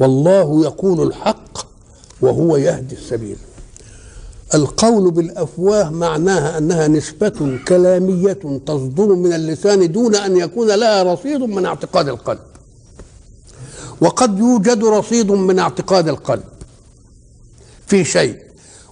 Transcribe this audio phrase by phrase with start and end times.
[0.00, 1.66] والله يقول الحق
[2.20, 3.36] وهو يهدي السبيل.
[4.54, 11.66] القول بالأفواه معناها أنها نسبة كلامية تصدر من اللسان دون أن يكون لها رصيد من
[11.66, 12.40] اعتقاد القلب.
[14.00, 16.44] وقد يوجد رصيد من اعتقاد القلب
[17.86, 18.38] في شيء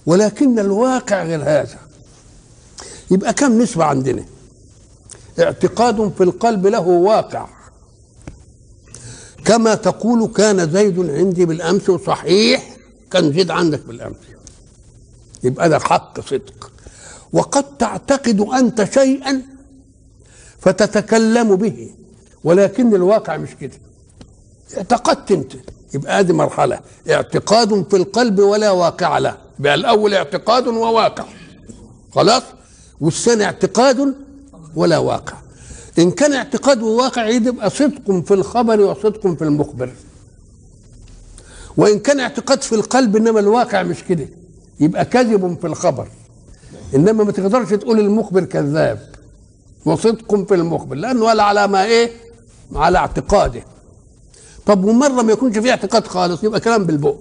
[0.05, 1.77] ولكن الواقع غير هذا.
[3.11, 4.23] يبقى كم نسبة عندنا؟
[5.39, 7.47] اعتقاد في القلب له واقع.
[9.49, 12.77] كما تقول كان زيد عندي بالأمس وصحيح
[13.11, 14.15] كان زيد عندك بالأمس.
[15.43, 16.71] يبقى ده حق صدق.
[17.33, 19.41] وقد تعتقد أنت شيئا
[20.59, 21.89] فتتكلم به
[22.43, 23.77] ولكن الواقع مش كده.
[24.77, 25.53] اعتقدت أنت.
[25.93, 26.79] يبقى هذه مرحلة.
[27.09, 29.37] اعتقاد في القلب ولا واقع له.
[29.59, 31.25] يبقى الأول اعتقاد وواقع.
[32.11, 32.43] خلاص؟
[33.01, 34.15] والثاني اعتقاد
[34.75, 35.37] ولا واقع.
[35.99, 39.89] إن كان اعتقاد وواقع يبقى صدق في الخبر وصدق في المخبر
[41.77, 44.27] وإن كان اعتقاد في القلب إنما الواقع مش كده
[44.79, 46.07] يبقى كذب في الخبر.
[46.95, 48.99] إنما ما تقدرش تقول المخبر كذاب
[49.85, 52.11] وصدق في المخبر لأنه ولا على ما إيه؟
[52.75, 53.61] على اعتقاده.
[54.65, 57.15] طب ومرة ما يكونش فيه اعتقاد خالص يبقى كلام بالبق.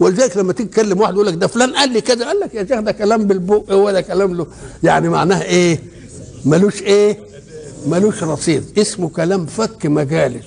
[0.00, 2.64] ولذلك لما تيجي تكلم واحد يقول لك ده فلان قال لي كده قال لك يا
[2.66, 4.46] شيخ ده كلام بالبق ولا كلام له
[4.82, 5.80] يعني معناه إيه؟
[6.44, 7.18] ملوش إيه؟
[7.86, 8.78] ملوش رصيد.
[8.78, 10.44] اسمه كلام فك مجالس.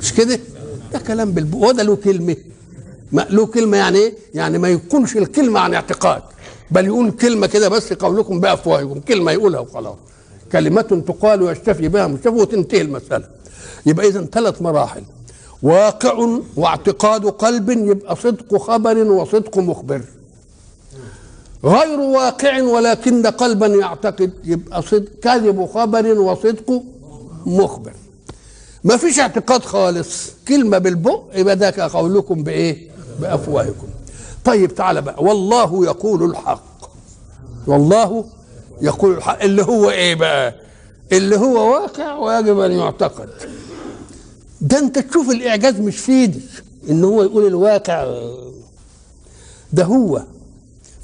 [0.00, 0.40] مش كده؟
[0.92, 2.36] ده كلام بالبق وده له كلمة.
[3.12, 6.22] ما له كلمة يعني إيه؟ يعني ما يكونش الكلمة عن اعتقاد.
[6.70, 9.00] بل يقول كلمة كده بس قولكم بأفواهكم.
[9.00, 9.96] كلمة يقولها وخلاص.
[10.52, 13.24] كلمة تقال ويشتفي بها مشتفي وتنتهي المسألة.
[13.86, 15.02] يبقى إذا ثلاث مراحل.
[15.62, 20.00] واقع واعتقاد قلب يبقى صدق خبر وصدق مخبر.
[21.64, 26.82] غير واقع ولكن قلبا يعتقد يبقى صدق كذب خبر وصدق
[27.46, 27.92] مخبر.
[28.84, 30.30] ما فيش اعتقاد خالص.
[30.48, 32.88] كلمة بالبق يبقى قولكم بإيه؟
[33.20, 33.86] بأفواهكم.
[34.44, 35.24] طيب تعالى بقى.
[35.24, 36.64] والله يقول الحق.
[37.66, 38.24] والله
[38.80, 39.42] يقول الحق.
[39.42, 40.54] اللي هو إيه بقى؟
[41.12, 43.28] اللي هو واقع ويجب أن يعتقد.
[44.60, 46.40] ده أنت تشوف الإعجاز مش في ايدي
[46.90, 48.20] إن هو يقول الواقع.
[49.72, 50.22] ده هو.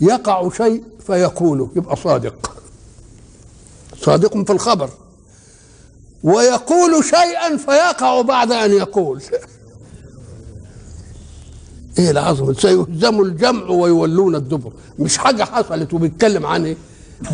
[0.01, 2.53] يقع شيء فيقوله يبقى صادق.
[4.03, 4.91] صادق في الخبر.
[6.23, 9.23] ويقول شيئا فيقع بعد أن يقول.
[11.99, 14.73] إيه العظمه سيهزم الجمع ويولون الدبر.
[14.99, 16.77] مش حاجة حصلت وبيتكلم عن إيه؟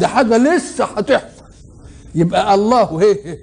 [0.01, 1.27] ده حاجة لسه هتحصل.
[2.15, 3.39] يبقى الله هي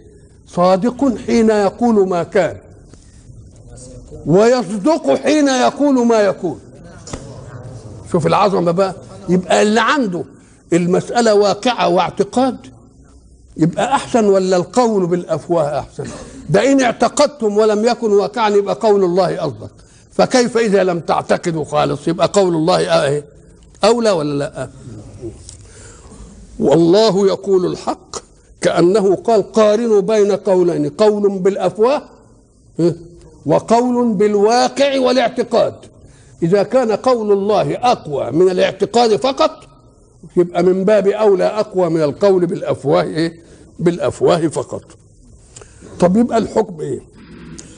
[0.48, 2.58] صادق حين يقول ما كان.
[4.26, 6.60] ويصدق حين يقول ما يكون
[8.12, 8.96] شوف العظمة بقى.
[9.30, 10.24] يبقى اللي عنده
[10.74, 12.58] المسألة واقعة واعتقاد
[13.58, 16.04] يبقى أحسن ولا القول بالأفواه أحسن؟
[16.50, 19.72] ده إن اعتقدتم ولم يكن واقعا يبقى قول الله قصدك.
[20.12, 23.26] فكيف إذا لم تعتقدوا خالص؟ يبقى قول الله إيه؟
[23.84, 24.70] اولى ولا لا؟
[26.60, 28.16] والله يقول الحق
[28.62, 32.02] كأنه قال قارنوا بين قولين قول بالأفواه
[33.46, 35.74] وقول بالواقع والاعتقاد.
[36.44, 39.52] إذا كان قول الله أقوى من الاعتقاد فقط
[40.38, 43.40] يبقى من باب أولى أقوى من القول بالأفواه إيه
[43.80, 44.84] بالأفواه فقط.
[46.00, 47.00] طب يبقى الحكم إيه؟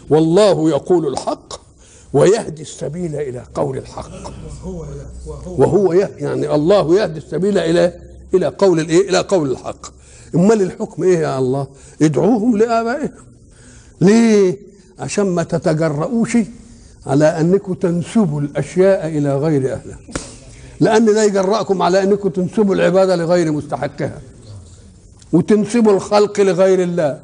[0.09, 1.53] والله يقول الحق
[2.13, 4.11] ويهدي السبيل إلى قول الحق.
[5.45, 7.99] وهو يعني الله يهدي السبيل إلى
[8.33, 9.85] إلى قول الإيه؟ إلى قول الحق.
[10.35, 11.67] أمال الحكم إيه يا الله؟
[12.01, 13.11] ادعوهم لآبائهم.
[14.01, 14.57] ليه؟
[14.99, 16.37] عشان ما تتجرؤوش
[17.07, 19.99] على أنكم تنسبوا الأشياء إلى غير أهلها.
[20.79, 24.21] لأن ده يجرأكم على أنكم تنسبوا العبادة لغير مستحقها.
[25.33, 27.19] وتنسبوا الخلق لغير الله.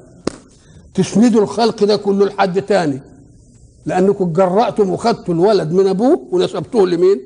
[0.93, 3.01] تسندوا الخلق ده كله لحد تاني.
[3.85, 7.21] لأنكم اتجرأتم وخدتوا الولد من أبوه ونسبتوه لمين؟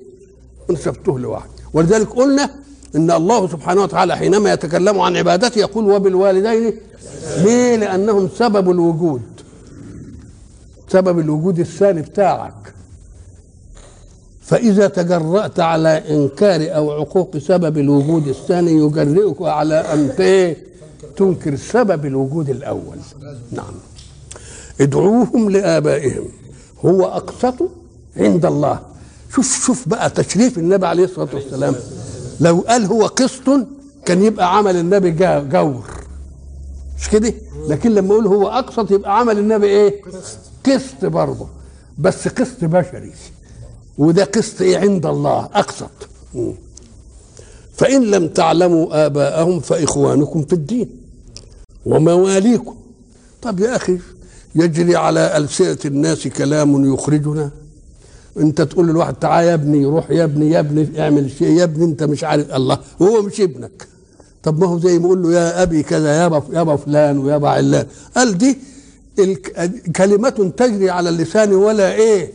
[0.70, 1.50] ونسبتوه لواحد.
[1.74, 2.50] ولذلك قلنا
[2.96, 6.74] إن الله سبحانه وتعالى حينما يتكلم عن عبادته يقول وبالوالدين
[7.44, 9.22] ليه؟ لأنهم سبب الوجود.
[10.92, 12.74] سبب الوجود الثاني بتاعك.
[14.42, 20.16] فإذا تجرأت على إنكار أو عقوق سبب الوجود الثاني يجرئك على أن
[21.18, 22.98] تنكر سبب الوجود الأول.
[23.52, 23.74] نعم.
[24.82, 26.26] ادعوهم لآبائهم.
[26.86, 27.56] هو أقسط
[28.18, 28.80] عند الله.
[29.36, 31.76] شوف شوف بقى تشريف النبي عليه الصلاة والسلام.
[32.40, 33.50] لو قال هو قسط
[34.06, 35.12] كان يبقى عمل النبي
[35.42, 35.84] جور.
[37.00, 37.34] مش كده؟
[37.68, 40.02] لكن لما يقول هو أقسط يبقى عمل النبي إيه؟
[40.68, 41.48] قسط برضه
[41.98, 43.12] بس قسط بشري.
[43.98, 45.92] وده قسط إيه؟ عند الله أقسط.
[47.78, 50.90] فإن لم تعلموا آباءهم فإخوانكم في الدين
[51.86, 52.76] ومواليكم.
[53.42, 53.98] طب يا أخي
[54.56, 57.52] يجري على ألسنة الناس كلام يخرجنا.
[58.38, 61.86] أنت تقول للواحد تعال يا ابني روح يا ابني يا ابني اعمل شيء يا ابني
[61.86, 62.56] أنت مش عارف.
[62.56, 63.88] الله وهو مش ابنك.
[64.44, 67.86] طب ما هو زي ما يقول له يا أبي كذا يابا يابا فلان ويابا علان.
[68.16, 68.58] قال دي
[69.96, 72.34] كلمة تجري على اللسان ولا إيه؟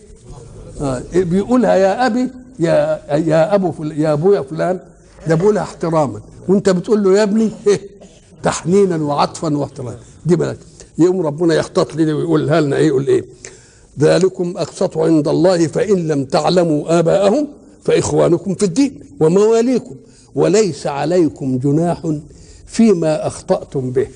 [0.81, 2.29] آه بيقولها يا أبي
[2.59, 4.81] يا يا فل يا أبويا فلان
[5.29, 6.21] ده بيقولها احتراما.
[6.49, 7.81] وأنت بتقول له يا ابني إيه
[8.43, 9.97] تحنينا وعطفا واحتراما.
[10.27, 10.59] دي بلد.
[10.99, 13.25] يقوم ربنا يختط لنا ويقولها لنا إيه يقول إيه؟
[14.01, 17.49] ذلكم أقسط عند الله فإن لم تعلموا آباءهم
[17.85, 19.95] فإخوانكم في الدين ومواليكم.
[20.35, 22.13] وليس عليكم جناح
[22.67, 24.07] فيما أخطأتم به.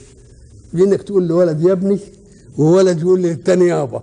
[0.74, 1.98] انك تقول لولد يا ابني
[2.58, 4.02] وولد يقول للتاني يابا.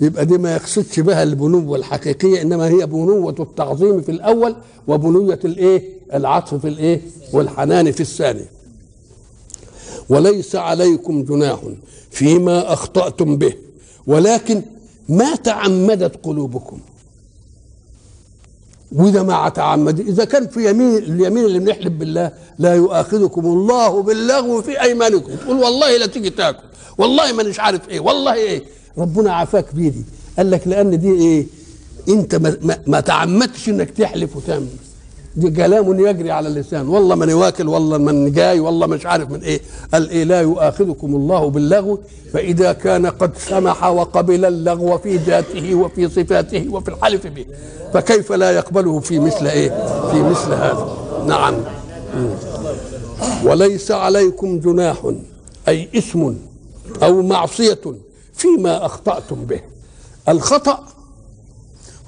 [0.00, 4.54] يبقى دي ما يقصدش بها البنوة الحقيقية إنما هي بنوة التعظيم في الأول
[4.88, 5.82] وبنوة الإيه؟
[6.14, 7.00] العطف في الإيه؟
[7.32, 8.44] والحنان في الثاني
[10.08, 11.60] وليس عليكم جناح
[12.10, 13.54] فيما أخطأتم به
[14.06, 14.62] ولكن
[15.08, 16.78] ما تعمدت قلوبكم.
[18.92, 24.62] وإذا ما تعمد إذا كان في يمين اليمين اللي بنحلف بالله لا يؤاخذكم الله باللغو
[24.62, 25.34] في أيمانكم.
[25.34, 26.62] تقول والله لا تيجي تاكل
[26.98, 28.62] والله ما مش عارف إيه والله إيه.
[28.98, 30.04] ربنا عافاك بيدي.
[30.36, 31.46] قال لك لأن دي إيه؟
[32.08, 34.66] أنت ما, ما, تعمدتش إنك تحلف وتعمل
[35.56, 36.88] كلام يجري على اللسان.
[36.88, 39.60] والله من واكل والله من جاي والله مش عارف من إيه.
[39.92, 41.98] قال إيه لا يؤاخذكم الله باللغو
[42.32, 47.46] فإذا كان قد سمح وقبل اللغو في ذاته وفي صفاته وفي الحلف به.
[47.94, 49.68] فكيف لا يقبله في مثل إيه؟
[50.10, 50.96] في مثل هذا.
[51.26, 51.54] نعم.
[53.44, 55.12] وليس عليكم جناح
[55.68, 56.36] أي اسم
[57.02, 57.80] أو معصية
[58.34, 59.60] فيما أخطأتم به.
[60.28, 60.84] الخطأ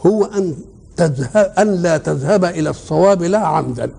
[0.07, 0.55] هو أن
[0.97, 3.91] تذهب أن لا تذهب إلى الصواب لا عمدا.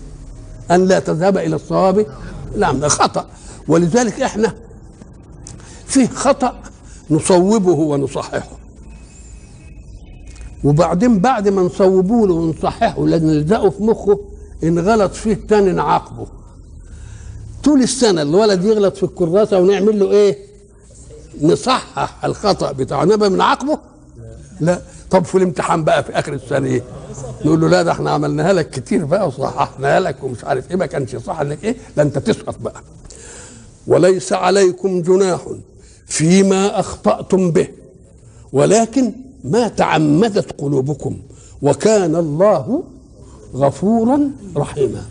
[0.70, 2.06] أن لا تذهب إلى الصواب
[2.56, 2.88] لا عمدا.
[2.88, 3.26] خطأ.
[3.68, 4.54] ولذلك إحنا
[5.86, 6.60] فيه خطأ
[7.10, 8.58] نصوبه ونصححه.
[10.64, 14.20] وبعدين بعد ما نصوبه له ونصححه لازم نلزقه في مخه
[14.64, 16.26] ان غلط فيه تاني نعاقبه.
[17.64, 20.38] طول السنة الولد يغلط في الكراسة ونعمل له إيه؟
[21.42, 23.04] نصحح الخطأ بتاعه.
[23.04, 23.78] نبقى بنعاقبه؟
[24.60, 24.80] لا.
[25.14, 26.82] طب في الامتحان بقى في آخر السنة إيه؟
[27.44, 30.86] نقول له لا ده إحنا عملناها لك كتير بقى وصححناها لك ومش عارف إيه ما
[30.86, 32.80] كانش صح لك إيه؟ لا أنت تسقط بقى.
[33.86, 35.40] وليس عليكم جناح
[36.06, 37.68] فيما أخطأتم به
[38.52, 39.12] ولكن
[39.44, 41.16] ما تعمدت قلوبكم
[41.62, 42.82] وكان الله
[43.54, 45.02] غفورا رحيما.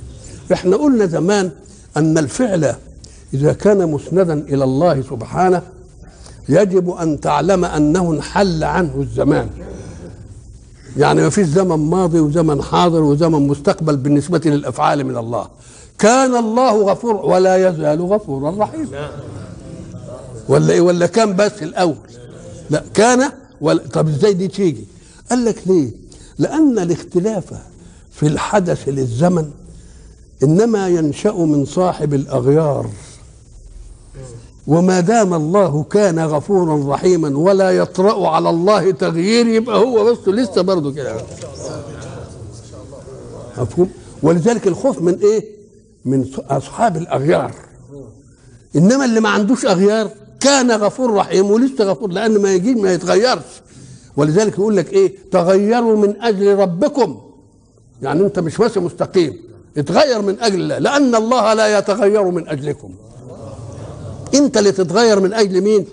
[0.53, 1.51] إحنا قلنا زمان
[1.97, 2.75] أن الفعل
[3.33, 5.61] إذا كان مسندا إلى الله سبحانه
[6.49, 9.49] يجب أن تعلم أنه انحل عنه الزمان.
[10.97, 15.47] يعني ما فيش زمن ماضي وزمن حاضر وزمن مستقبل بالنسبة للأفعال من الله.
[15.99, 19.11] كان الله غفور ولا يزال غفورا رحيما
[20.49, 21.95] ولا إيه؟ ولا كان بس الأول.
[22.69, 23.31] لا كان
[23.61, 24.85] ولا طب إزاي دي تيجي؟
[25.29, 25.91] قال لك ليه؟
[26.39, 27.43] لأن الاختلاف
[28.11, 29.51] في الحدث للزمن
[30.43, 32.89] إنما ينشأ من صاحب الأغيار.
[34.67, 40.61] وما دام الله كان غفورا رحيما ولا يطرأ على الله تغيير يبقى هو بس لسه
[40.61, 41.15] برضه كده.
[43.57, 43.89] مفهوم؟
[44.23, 45.45] ولذلك الخوف من إيه؟
[46.05, 47.51] من أصحاب الأغيار.
[48.75, 53.61] إنما اللي ما عندوش أغيار كان غفور رحيم ولسه غفور لأن ما يجي ما يتغيرش.
[54.17, 57.21] ولذلك يقول لك إيه؟ تغيروا من أجل ربكم.
[58.01, 59.37] يعني أنت مش ماشي مستقيم
[59.77, 62.89] اتغير من أجل الله لأن الله لا يتغير من أجلكم.
[64.33, 65.85] انت اللي تتغير من أجل مين؟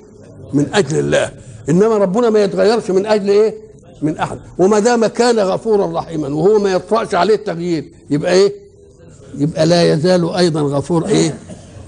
[0.53, 1.33] من أجل الله.
[1.69, 3.55] انما ربنا ما يتغيرش من أجل إيه؟
[4.03, 4.39] من احد.
[4.59, 8.55] وما دام كان غفورا رحيما وهو ما يطرأش عليه التغيير يبقى إيه؟
[9.35, 11.39] يبقى لا يزال أيضا غفور إيه؟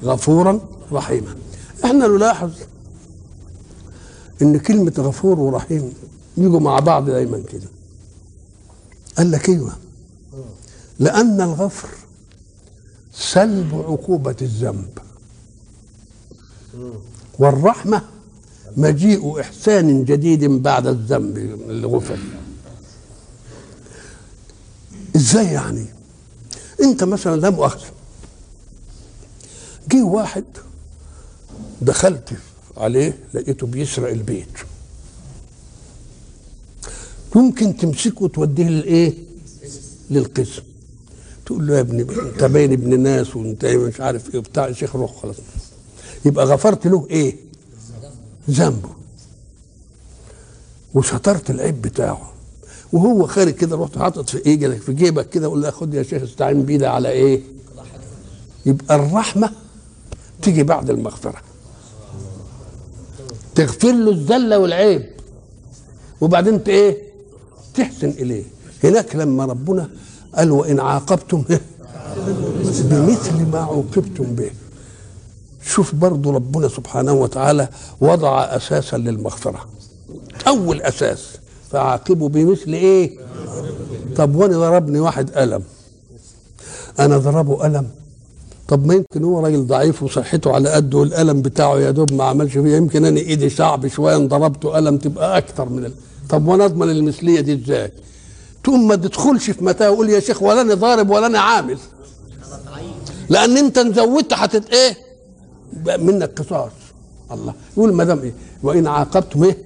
[0.04, 0.60] غفورا
[0.92, 1.34] رحيما.
[1.84, 2.50] إحنا نلاحظ
[4.42, 5.92] ان كلمة غفور ورحيم
[6.36, 7.68] يجوا مع بعض دايما كده.
[9.18, 9.72] قال لك أيوه.
[10.98, 11.88] لأن الغفر
[13.14, 14.98] سلب عقوبة الذنب.
[17.38, 18.02] والرحمة
[18.76, 22.18] مجيء إحسان جديد بعد الذنب اللي غفر
[25.16, 25.86] إزاي يعني؟
[26.82, 27.90] أنت مثلا لا مؤاخذة
[29.88, 30.44] جه واحد
[31.82, 32.32] دخلت
[32.76, 34.48] عليه لقيته بيسرق البيت.
[37.34, 39.14] ممكن تمسكه وتوديه للإيه؟
[40.10, 40.62] للقسم.
[41.46, 44.96] تقول له يا ابني أنت باين ابن ناس وأنت مش عارف إيه بتاع يا شيخ
[44.96, 45.36] روح خلاص.
[46.24, 47.36] يبقى غفرت له إيه؟
[48.50, 48.88] ذنبه.
[50.94, 52.32] وسترت العيب بتاعه.
[52.92, 56.22] وهو خارج كده رحت حاطط في إيه؟ في جيبك كده وقول له خد يا شيخ
[56.22, 57.40] استعين بيه ده على إيه؟
[58.66, 59.50] يبقى الرحمة
[60.42, 61.40] تيجي بعد المغفرة.
[63.54, 65.06] تغفر له الذله والعيب.
[66.20, 66.98] وبعدين إيه؟
[67.74, 68.44] تحسن إليه.
[68.84, 69.88] هناك لما ربنا
[70.34, 71.44] قال وإن عاقبتم
[72.90, 74.50] بمثل ما عوقبتم به.
[75.66, 77.68] شوف برضو ربنا سبحانه وتعالى
[78.00, 79.66] وضع أساسا للمغفرة.
[80.48, 81.24] أول أساس
[81.70, 83.18] فعاقبوا بمثل إيه؟
[84.16, 85.62] طب وأنا ضربني واحد قلم.
[86.98, 87.86] أنا ضربه قلم.
[88.68, 92.52] طب ما يمكن هو راجل ضعيف وصحته على قده والقلم بتاعه يا دوب ما عملش
[92.52, 95.92] فيه يمكن أنا إيدي صعب شوية ضربته قلم تبقى أكتر من ال...
[96.28, 97.92] طب وأنا أضمن المثلية دي إزاي؟
[98.64, 101.78] تقوم ما تدخلش في متى وقول يا شيخ ولا أنا ضارب ولا أنا عامل.
[103.28, 104.96] لأن أنت إن زودت هتت إيه؟
[105.86, 106.72] منك قصاص
[107.32, 109.58] الله يقول ما دام إيه؟ وإن عاقبتم إيه؟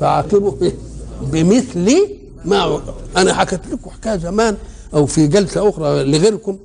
[0.00, 0.74] فعاقبوا إيه؟
[1.22, 1.96] بمثل
[2.44, 2.80] ما
[3.16, 4.56] أنا حكيت لكم حكاية زمان
[4.94, 6.58] أو في جلسة أخرى لغيركم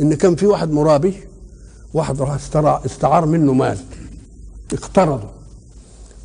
[0.00, 1.14] إن كان في واحد مرابي
[1.94, 2.38] واحد راح
[2.84, 3.78] استعار منه مال
[4.72, 5.28] اقترضه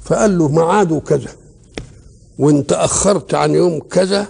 [0.04, 1.30] فقال له ميعاده كذا
[2.40, 4.28] وانت اخرت عن يوم كذا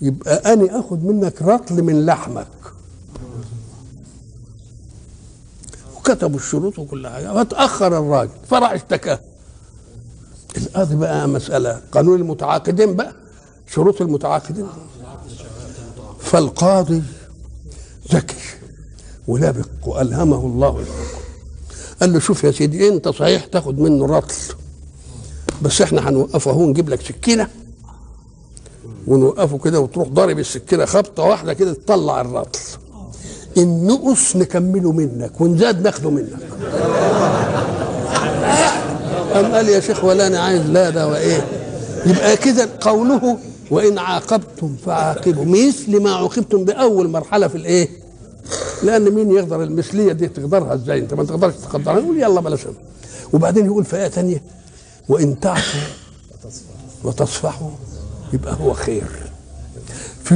[0.00, 2.46] يبقى أنا اخد منك رطل من لحمك
[6.02, 9.20] وكتبوا الشروط وكل حاجة فتاخر الراجل فراح اشتكاه
[10.56, 13.12] القاضي بقى مسألة قانون المتعاقدين بقى
[13.74, 14.66] شروط المتعاقدين.
[16.20, 17.02] فالقاضي
[18.12, 18.36] ذكي
[19.28, 21.20] ولبق وألهمه الله الحكم.
[22.00, 24.34] قال له شوف يا سيدي أنت صحيح تاخد منه رطل
[25.62, 27.48] بس إحنا هنوقفه اهو نجيب لك سكينة
[29.06, 32.60] ونوقفه كده وتروح ضارب السكينة خبطة واحدة كده تطلع الرطل.
[33.56, 36.38] النقص نكمله منك ونزاد ناخده منك.
[39.34, 41.46] قام قال يا شيخ ولا أنا عايز لا ده وإيه؟
[42.06, 43.38] يبقى كده قوله
[43.70, 47.88] وإن عاقبتم فعاقبوا مثل ما عوقبتم بأول مرحلة في الإيه؟
[48.82, 51.98] لأن مين يقدر المثلية دي؟ تقدرها إزاي؟ أنت ما تقدرش تقدرها.
[51.98, 52.60] يقول يلا بلاش
[53.32, 54.42] وبعدين يقول في إيه ثانية
[55.08, 55.80] وان تعفوا
[57.04, 57.70] وتصفحوا
[58.32, 59.31] يبقى هو خير.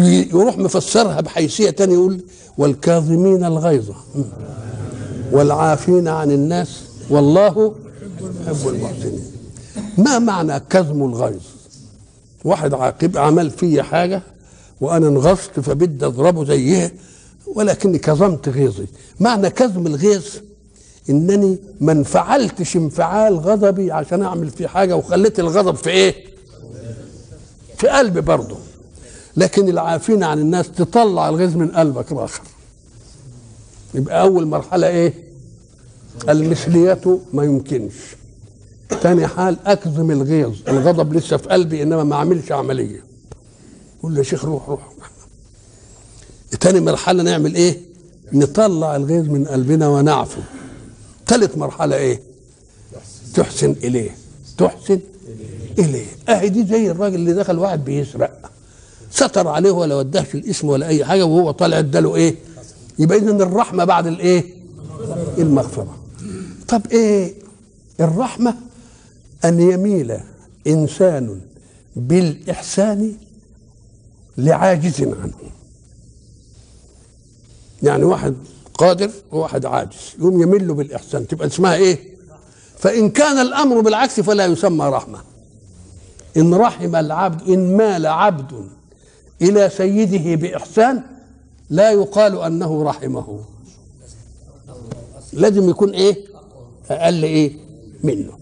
[0.04, 2.20] يروح مفسرها بحيثية ثانية يقول
[2.58, 3.90] والكاظمين الغيظ.
[5.32, 6.80] والعافين عن الناس.
[7.10, 7.74] والله
[8.20, 9.24] يحب المحسنين.
[9.98, 11.42] ما معنى كظم الغيظ؟
[12.44, 14.22] واحد عاقب عمل في حاجة
[14.80, 16.94] وأنا انغصت فبدي أضربه زيه
[17.46, 18.86] ولكني كظمت غيظي.
[19.20, 20.24] معنى كظم الغيظ
[21.10, 26.14] إنني ما انفعلتش انفعال غضبي عشان أعمل فيه حاجة وخليت الغضب في إيه؟
[27.78, 28.56] في قلبي برضه.
[29.36, 32.42] لكن العافين عن الناس تطلع الغيظ من قلبك الآخر.
[33.94, 35.14] يبقى أول مرحلة إيه؟
[36.28, 37.94] المثلية ما يمكنش.
[39.02, 43.04] تاني حال أكظم الغيظ الغضب لسه في قلبي إنما ما اعملش عملية.
[44.02, 44.92] قول له يا شيخ روح روح.
[46.60, 47.80] تاني مرحلة نعمل إيه؟
[48.32, 50.40] نطلع الغيظ من قلبنا ونعفو.
[51.26, 52.20] ثالث مرحلة إيه؟
[53.34, 54.16] تحسن إليه.
[54.58, 55.00] تحسن
[55.78, 56.06] إليه.
[56.28, 58.50] أهي دي زي الراجل اللي دخل واحد بيسرق.
[59.16, 62.34] ستر عليه ولا وداهش الإسم ولا أي حاجة وهو طالع اداله إيه؟
[62.98, 64.44] يبقى اذا الرحمة بعد الإيه؟
[65.38, 65.96] المغفرة.
[66.68, 67.34] طب إيه؟
[68.00, 68.54] الرحمة
[69.44, 70.16] أن يميل
[70.66, 71.40] إنسان
[71.96, 73.12] بالإحسان
[74.38, 75.32] لعاجز عنه.
[77.82, 78.34] يعني واحد
[78.74, 81.98] قادر وواحد عاجز يقوم يميل له بالإحسان تبقى اسمها إيه؟
[82.78, 85.18] فإن كان الأمر بالعكس فلا يسمى رحمة.
[86.36, 88.66] إن رحم العبد إن مال عبد
[89.42, 91.02] إلى سيده بإحسان
[91.70, 93.40] لا يقال أنه رحمه.
[95.32, 96.16] لازم يكون إيه؟
[96.90, 97.52] أقل إيه؟
[98.02, 98.32] منه.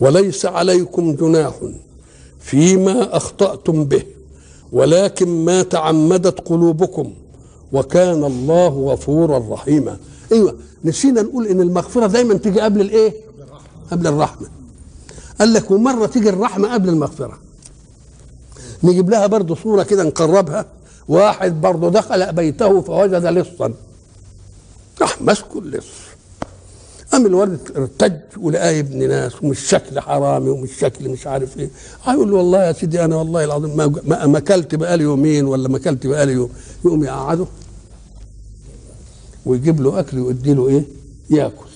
[0.00, 1.54] وليس عليكم جناح
[2.40, 4.02] فيما أخطأتم به
[4.72, 7.12] ولكن ما تعمدت قلوبكم
[7.72, 9.98] وكان الله غفورا رحيما.
[10.32, 13.14] أيوه نسينا نقول إن المغفرة دايما تيجي قبل الإيه؟
[13.90, 14.48] قبل الرحمة.
[15.40, 17.38] قال لك ومرة تيجي الرحمة قبل المغفرة.
[18.84, 20.66] نجيب لها برضه صورة كده نقربها.
[21.08, 23.72] واحد برضه دخل بيته فوجد لصا.
[25.00, 25.86] راح مسكه اللص
[27.12, 31.70] قام الولد ارتج ولقاه ابن ناس ومش شكل حرامي ومش شكل مش عارف إيه.
[32.04, 35.76] هيقول له والله يا سيدي أنا والله العظيم ما, ما أكلت بقالي يومين ولا ما
[35.76, 36.50] أكلت بقالي يوم.
[36.84, 37.46] يقوم يقعده
[39.46, 40.84] ويجيب له أكل ويدي له إيه؟
[41.30, 41.66] يأكل.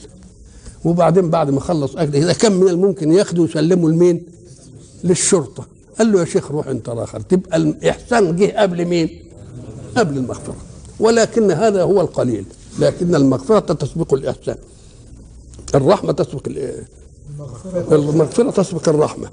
[0.85, 4.23] وبعدين بعد ما خلص أكل إذا كان من الممكن ياخده ويسلمه لمين؟
[5.05, 5.67] للشرطة.
[5.99, 9.11] قال له يا شيخ روح أنت راخر تبقى الإحسان جه قبل مين؟
[9.97, 10.57] قبل المغفرة.
[11.01, 12.45] ولكن هذا هو القليل.
[12.79, 14.57] لكن المغفرة تسبق الإحسان.
[15.75, 16.85] الرحمة تسبق ال-
[17.93, 19.29] المغفرة تسبق الرحمة.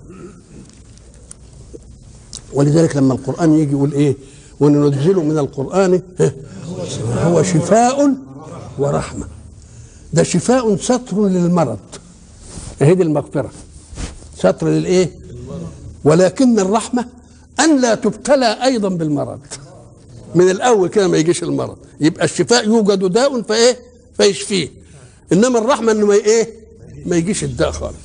[2.53, 4.15] ولذلك لما القرآن يجي يقول إيه؟
[4.59, 6.01] وننزل من القرآن
[7.23, 8.13] هو شفاء
[8.79, 9.25] ورحمة.
[10.13, 11.79] ده شفاء ستر للمرض.
[12.81, 13.51] اهي دي المغفرة.
[14.37, 15.11] ستر للإيه؟
[16.03, 17.05] ولكن الرحمة
[17.59, 19.39] أن لا تبتلى أيضا بالمرض.
[20.35, 21.77] من الأول كده ما يجيش المرض.
[22.01, 23.79] يبقى الشفاء يوجد داء فإيه؟
[24.17, 24.69] فيشفيه.
[25.33, 26.49] إنما الرحمة إنه ما إيه؟
[27.05, 27.95] ما يجيش الداء خالص.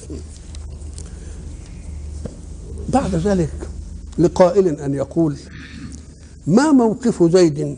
[2.89, 3.53] بعد ذلك
[4.19, 5.37] لقائل أن يقول
[6.47, 7.77] ما موقف زيد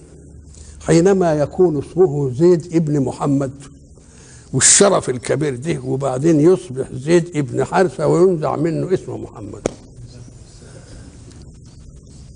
[0.87, 3.50] حينما يكون اسمه زيد ابن محمد؟
[4.52, 9.68] والشرف الكبير ده وبعدين يصبح زيد ابن حارثة وينزع منه اسم محمد.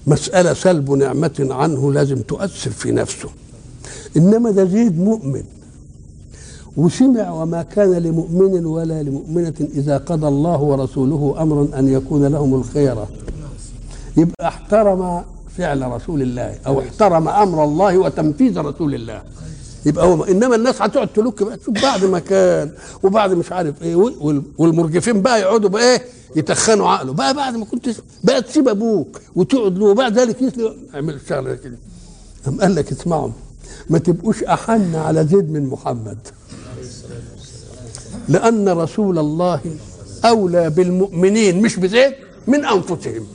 [0.07, 3.29] مسألة سلب نعمة عنه لازم تؤثر في نفسه.
[4.17, 5.45] إنما ده زيد مؤمن.
[6.77, 13.09] وسمع وما كان لمؤمن ولا لمؤمنة إذا قضى الله ورسوله أمرا أن يكون لهم الخيرة
[14.17, 15.25] يبقى احترم
[15.59, 19.23] فعل رسول الله أو احترم أمر الله وتنفيذ رسول الله.
[19.87, 22.71] يبقى هو إنما الناس هتقعد تلوك بقى تشوف بعد ما كان
[23.03, 26.03] وبعد مش عارف إيه وال- والمرجفين بقى يقعدوا بقى إيه
[26.37, 27.13] يتخنوا عقله.
[27.13, 27.89] بقى بعد ما كنت
[28.25, 30.75] بقى تسيب أبوك وتقعد له وبعد ذلك يسلم.
[30.95, 31.77] اعمل الشغله كده.
[32.47, 33.31] قام قال لك اسمعوا
[33.91, 36.19] ما تبقوش أحن على زيد من محمد.
[38.29, 39.61] لأن رسول الله
[40.25, 42.13] أولى بالمؤمنين مش بزيد
[42.47, 43.27] من أنفسهم.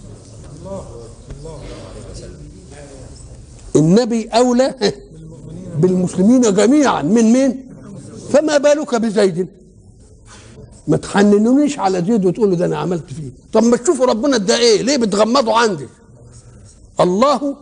[3.75, 4.75] النبي أولى
[5.81, 7.01] بالمسلمين جميعا.
[7.01, 7.69] من مين؟
[8.31, 9.47] فما بالك بزيد؟
[10.87, 13.31] ما تحننونيش على زيد وتقولوا ده أنا عملت فيه.
[13.53, 15.87] طب ما تشوفوا ربنا ده إيه؟ ليه بتغمضوا عندي؟
[16.99, 17.55] الله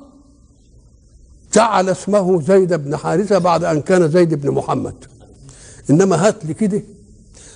[1.53, 4.95] جعل اسمه زيد بن حارثة بعد أن كان زيد بن محمد.
[5.89, 6.81] إنما هات لي كده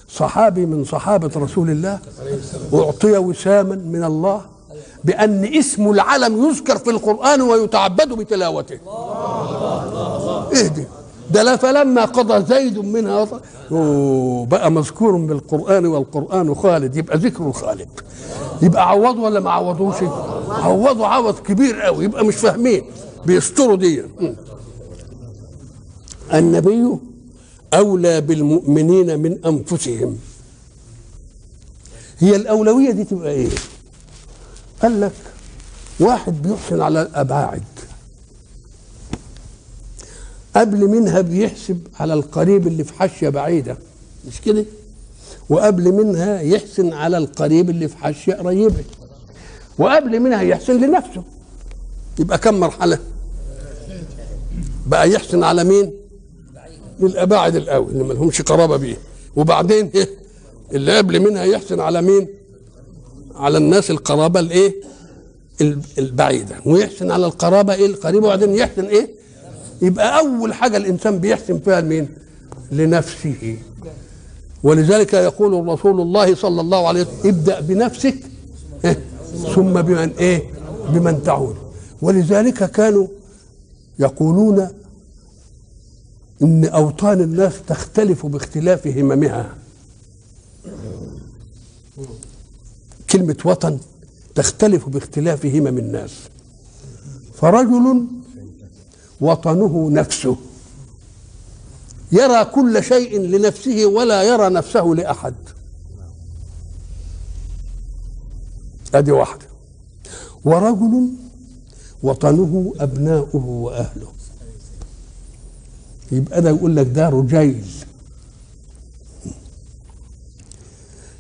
[0.10, 2.00] صحابي من صحابة رسول الله
[2.74, 4.42] اعطي وساما من الله
[5.04, 8.80] بأن اسم العلم يذكر في القرآن ويتعبد بتلاوته.
[10.56, 10.84] اهدي.
[11.32, 13.42] ده لا فلما قضى زيد منها وطر
[14.46, 17.88] بقى مذكور بالقرآن والقرآن خالد يبقى ذكره خالد.
[18.62, 19.96] يبقى عوضوا ولا ما عوضوش؟
[20.50, 22.84] عوضوا عوض كبير قوي يبقى مش فاهمين.
[23.26, 24.04] بيستروا دي.
[26.34, 26.98] النبي
[27.74, 30.18] أولى بالمؤمنين من أنفسهم.
[32.20, 33.50] هي الأولوية دي تبقى إيه؟
[34.82, 35.12] قال لك
[36.00, 37.64] واحد بيحسن على الاباعد
[40.56, 43.78] قبل منها بيحسب على القريب اللي في حاشية بعيدة
[44.28, 44.66] مش كده؟
[45.50, 48.84] وقبل منها يحسن على القريب اللي في حاشية قريبة
[49.78, 51.24] وقبل منها يحسن لنفسه.
[52.20, 53.00] يبقى كم مرحلة؟
[54.88, 55.94] بقى يحسن على مين؟
[57.00, 58.98] للأباعد الأول اللي ما لهمش قرابة بيه.
[59.36, 60.10] وبعدين إيه؟
[60.74, 62.28] اللي قبل منها يحسن على مين؟
[63.36, 64.74] على الناس القرابة الإيه؟
[65.62, 66.56] ال- البعيدة.
[66.66, 69.10] ويحسن على القرابة إيه؟ القريبه وبعدين يحسن إيه؟
[69.84, 72.10] يبقى أول حاجة الإنسان بيحسن فيها لمين؟
[72.72, 73.58] لنفسه.
[74.64, 78.16] ولذلك يقول رسول الله صلى الله عليه وسلم ابدأ بنفسك؟
[79.56, 80.44] ثم بمن إيه؟
[80.90, 81.56] بمن تعود.
[82.02, 83.08] ولذلك كانوا
[84.00, 84.68] يقولون
[86.42, 89.56] إن أوطان الناس تختلف باختلاف هممها.
[93.10, 93.78] كلمة وطن
[94.36, 96.12] تختلف باختلاف همم الناس.
[97.36, 98.06] فرجل
[99.22, 100.36] وطنه نفسه.
[102.12, 105.34] يرى كل شيء لنفسه ولا يرى نفسه لأحد.
[108.96, 109.46] أدي واحدة
[110.46, 111.10] ورجل
[112.04, 114.08] وطنه أبناؤه وأهله.
[116.12, 117.66] يبقى ده يقول لك ده رجيل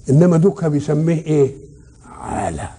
[0.09, 1.55] إنما دوكا بيسميه إيه؟
[2.05, 2.69] عالة.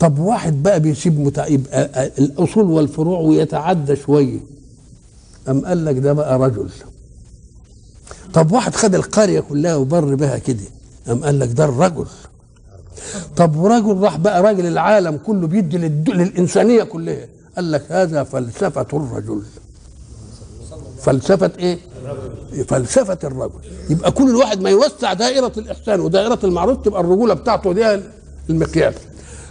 [0.00, 1.46] طب واحد بقى بيسيب متع...
[1.46, 4.40] يبقى الأصول والفروع ويتعدى شوية.
[5.48, 6.68] أم قال لك ده بقى رجل.
[8.34, 10.58] طب واحد خد القرية كلها وبر بها كده.
[11.10, 12.06] أم قال لك ده الرجل.
[13.36, 15.78] طب ورجل راح بقى راجل العالم كله بيدي.
[15.78, 17.26] للإنسانية كلها.
[17.56, 19.42] قال لك هذا فلسفة الرجل.
[21.00, 21.78] فلسفة إيه؟
[22.68, 23.58] فلسفة الرجل.
[23.90, 28.00] يبقى كل الواحد ما يوسع دائرة الإحسان ودائرة المعروف تبقى الرجولة بتاعته دي
[28.50, 28.94] المقياس.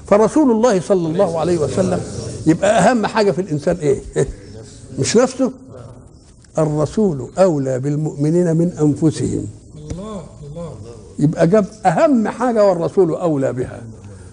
[0.07, 2.01] فرسول الله صلى الله عليه وسلم
[2.47, 4.27] يبقى أهم حاجة في الإنسان إيه, إيه؟
[4.99, 5.51] مش نفسه.
[6.57, 9.47] الرسول أولى بالمؤمنين من أنفسهم.
[11.19, 13.81] يبقى جاب أهم حاجة والرسول أولى بها.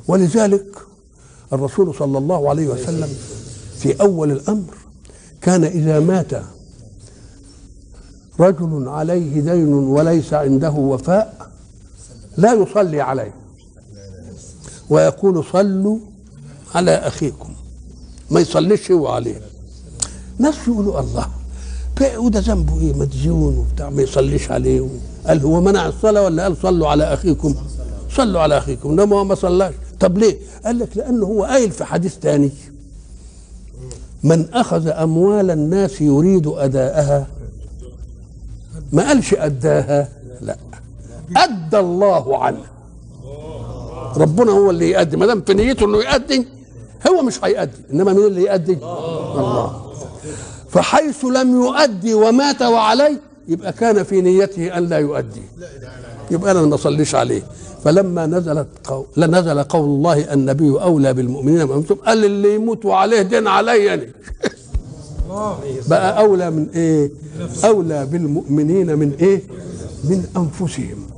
[0.08, 0.64] ولذلك
[1.52, 3.08] الرسول صلى الله عليه وسلم
[3.78, 4.74] في أول الأمر
[5.42, 6.30] كان إذا مات
[8.40, 11.50] رجل عليه دين وليس عنده وفاء
[12.36, 13.34] لا يصلي عليه.
[14.90, 15.98] ويقول صلوا
[16.74, 17.52] على أخيكم.
[18.30, 19.40] ما يصليش هو عليه.
[20.38, 21.26] ناس يقولوا الله
[22.16, 24.88] وده ذنبه إيه؟ مديون وبتاع ما يصليش عليه
[25.26, 27.54] قال هو منع الصلاة ولا قال صلوا على أخيكم؟
[28.16, 28.90] صلوا على أخيكم.
[28.90, 29.74] انما هو ما صلاش.
[30.00, 32.50] طب ليه؟ قال لك لأنه هو قايل في حديث ثاني
[34.24, 37.26] من أخذ أموال الناس يريد أداءها.
[38.92, 40.08] ما قالش أداها
[40.40, 40.56] لا.
[41.36, 42.64] أدى الله عنه.
[44.16, 46.46] ربنا هو اللي يؤدي ما دام في نيته إنه يؤدي
[47.08, 49.80] هو مش هيؤدي إنما مين اللي يؤدي الله.
[50.70, 55.42] فحيث لم يؤدي ومات وعليه يبقى كان في نيته أن لا يؤدي.
[56.30, 57.42] يبقى أنا ما اصليش عليه.
[57.84, 63.22] فلما نزلت قول نزل قول الله النبي أولى بالمؤمنين من أنفسهم قال اللي يموت وعليه
[63.22, 64.06] دين علي أنا.
[65.88, 67.10] بقى أولى من إيه؟
[67.64, 69.42] أولى بالمؤمنين من إيه؟
[70.04, 71.09] من أنفسهم.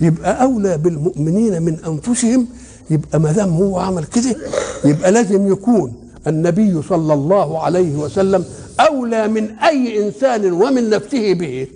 [0.00, 2.46] يبقى أولى بالمؤمنين من أنفسهم
[2.90, 4.36] يبقى ما دام هو عمل كده
[4.84, 5.92] يبقى لازم يكون
[6.26, 8.44] النبي صلى الله عليه وسلم
[8.80, 11.66] أولى من أي إنسان ومن نفسه به.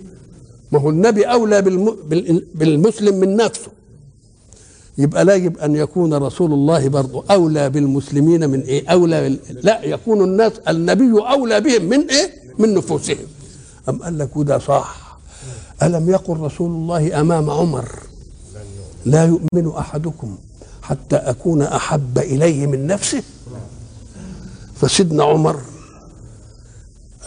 [0.71, 1.95] ما هو النبي أولى بالم...
[2.09, 3.67] بال- بالمسلم من نفسه.
[4.97, 9.37] يبقى لا يجب أن يكون رسول الله برضه أولى بالمسلمين من إيه؟ أولى.
[9.63, 13.17] لا يكون الناس النبي أولى بهم من إيه؟ من نفوسهم.
[13.89, 15.17] أم قال لك وده صح.
[15.83, 17.85] ألم يقل رسول الله أمام عمر؟
[19.05, 20.37] لا يؤمن أحدكم
[20.81, 23.23] حتى أكون أحب إليه من نفسه.
[24.75, 25.61] فسيدنا عمر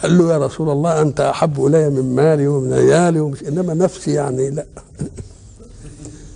[0.03, 4.13] قال له يا رسول الله أنت أحب إلي من مالي ومن عيالي ومش إنما نفسي
[4.13, 4.67] يعني لا.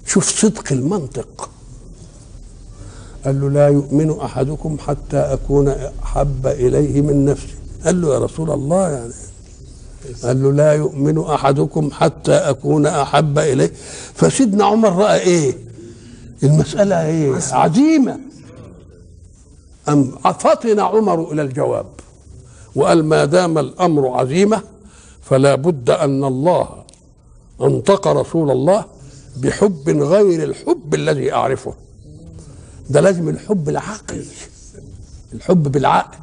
[0.07, 1.51] شوف صدق المنطق.
[3.25, 5.69] قال له لا يؤمن أحدكم حتى أكون
[6.03, 7.55] أحب إليه من نفسي.
[7.85, 9.13] قال له يا رسول الله يعني
[10.23, 13.73] قال له لا يؤمن أحدكم حتى أكون أحب إليه.
[14.15, 15.57] فسيدنا عمر رأى إيه؟
[16.43, 18.19] المسألة إيه؟ عزيمه
[19.89, 21.87] أم فطن عمر إلى الجواب
[22.75, 24.63] وقال ما دام الأمر عزيمة
[25.23, 26.69] فلا بد أن الله
[27.63, 28.85] أنطق رسول الله
[29.37, 31.75] بحب غير الحب الذي أعرفه.
[32.91, 34.25] ده لازم الحب العقلي
[35.35, 36.19] الحب بالعقل.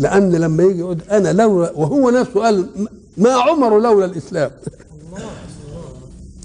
[0.00, 2.66] لأن لما يجي يقول أنا لولا وهو نفسه قال
[3.16, 4.50] ما عمر لولا الإسلام.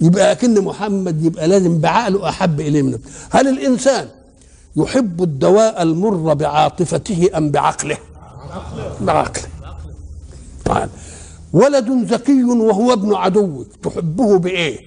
[0.01, 3.09] يبقى أكن محمد يبقى لازم بعقله أحب إليه من نفسه.
[3.29, 4.07] هل الإنسان
[4.75, 7.97] يحب الدواء المر بعاطفته أم بعقله؟
[9.01, 9.43] بعقله.
[10.65, 10.89] تعال.
[11.53, 14.79] ولد ذكي وهو ابن عدوك تحبه بإيه؟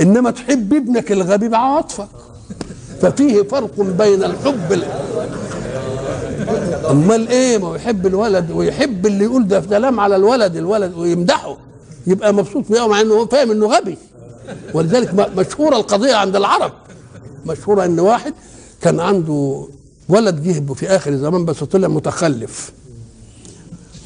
[0.00, 2.08] إنما تحب ابنك الغبي بعواطفك
[3.00, 4.82] ففيه فرق بين الحب ال...
[6.90, 11.56] أمال إيه؟ ما يحب الولد ويحب اللي يقول ده كلام على الولد الولد ويمدحه.
[12.06, 13.98] يبقى مبسوط بيه مع إنه فاهم إنه غبي.
[14.74, 16.72] ولذلك مشهورة القضية عند العرب.
[17.46, 18.34] مشهورة إن واحد
[18.82, 19.66] كان عنده
[20.08, 22.72] ولد جه في آخر الزمان بس طلع متخلف.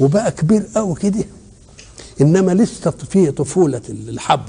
[0.01, 1.25] وبقى كبير قوي كده.
[2.21, 4.41] إنما لسه فيه طفولة الحب.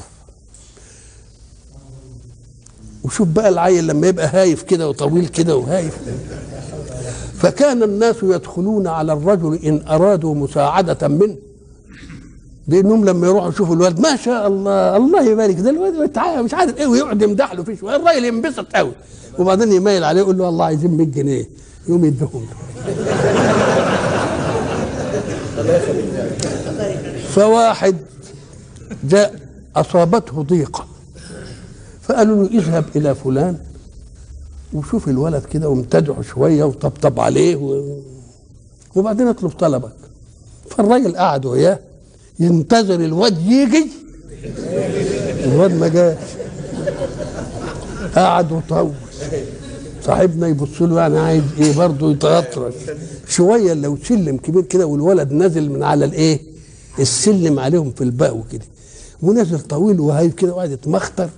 [3.04, 5.98] وشوف بقى العيل لما يبقى هايف كده وطويل كده وهايف.
[7.44, 11.36] فكان الناس يدخلون على الرجل إن أرادوا مساعدة منه.
[12.68, 15.56] بانهم لما يروحوا يشوفوا الولد ما شاء الله الله يبارك.
[15.56, 17.96] ده الولد مش عارف إيه ويقعد يمدح له فيه شوية.
[17.96, 18.92] الراجل ينبسط قوي
[19.40, 21.50] وبعدين يميل عليه يقول له والله عايزين 100 جنيه.
[21.88, 22.48] يقوم يديهم.
[25.58, 25.82] له
[27.30, 27.96] فواحد
[29.04, 29.36] جاء
[29.76, 30.86] أصابته ضيقة.
[32.02, 33.58] فقالوا له اذهب إلى فلان.
[34.74, 37.98] وشوف الولد كده وامتدعه شوية وطبطب عليه و...
[38.96, 39.92] وبعدين اطلب طلبك.
[40.70, 41.80] فالراجل قعد وياه
[42.40, 43.88] ينتظر الواد يجي.
[45.46, 46.18] الواد ما جاش.
[48.16, 48.92] قعد وطول.
[50.06, 52.74] صاحبنا يبص له يعني عايز إيه برضه يتغطرش
[53.28, 56.40] شوية لو سلم كبير كده والولد نازل من على الإيه؟
[57.00, 58.66] السلم عليهم في الباء كده
[59.22, 61.30] ونازل طويل وهايف كده وقاعد يتمخطر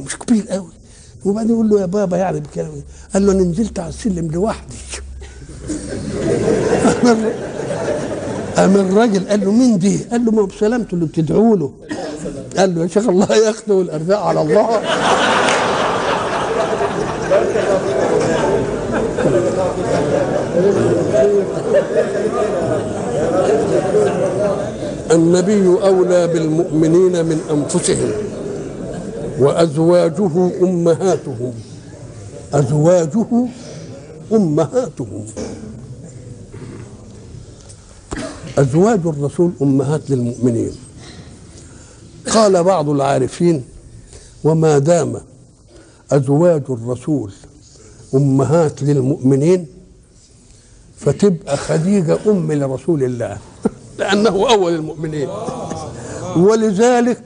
[0.00, 0.68] ومش كبير قوي.
[1.24, 2.70] وبعدين يقول له يا بابا يعني بكلام.
[3.14, 4.76] قال له أنا نزلت على السلم لوحدي.
[8.56, 9.28] قام الراجل.
[9.28, 11.72] قال له مين دي؟ قال له ما هو بسلامته اللي بتدعوا له.
[12.56, 14.68] قال له يا شيخ الله ياخده والارزاق على الله.
[25.10, 28.10] النبي أولى بالمؤمنين من أنفسهم.
[29.40, 31.52] وأزواجه أمهاتهم.
[32.54, 33.46] أزواجه
[34.32, 35.24] أمهاتهم.
[38.58, 40.72] أزواج الرسول أمهات للمؤمنين.
[42.34, 43.64] قال بعض العارفين
[44.44, 45.20] وما دام
[46.12, 47.32] أزواج الرسول
[48.14, 49.66] أمهات للمؤمنين
[50.96, 53.38] فتبقى خديجة أم لرسول الله
[53.98, 55.28] لأنه أول المؤمنين.
[56.36, 57.22] ولذلك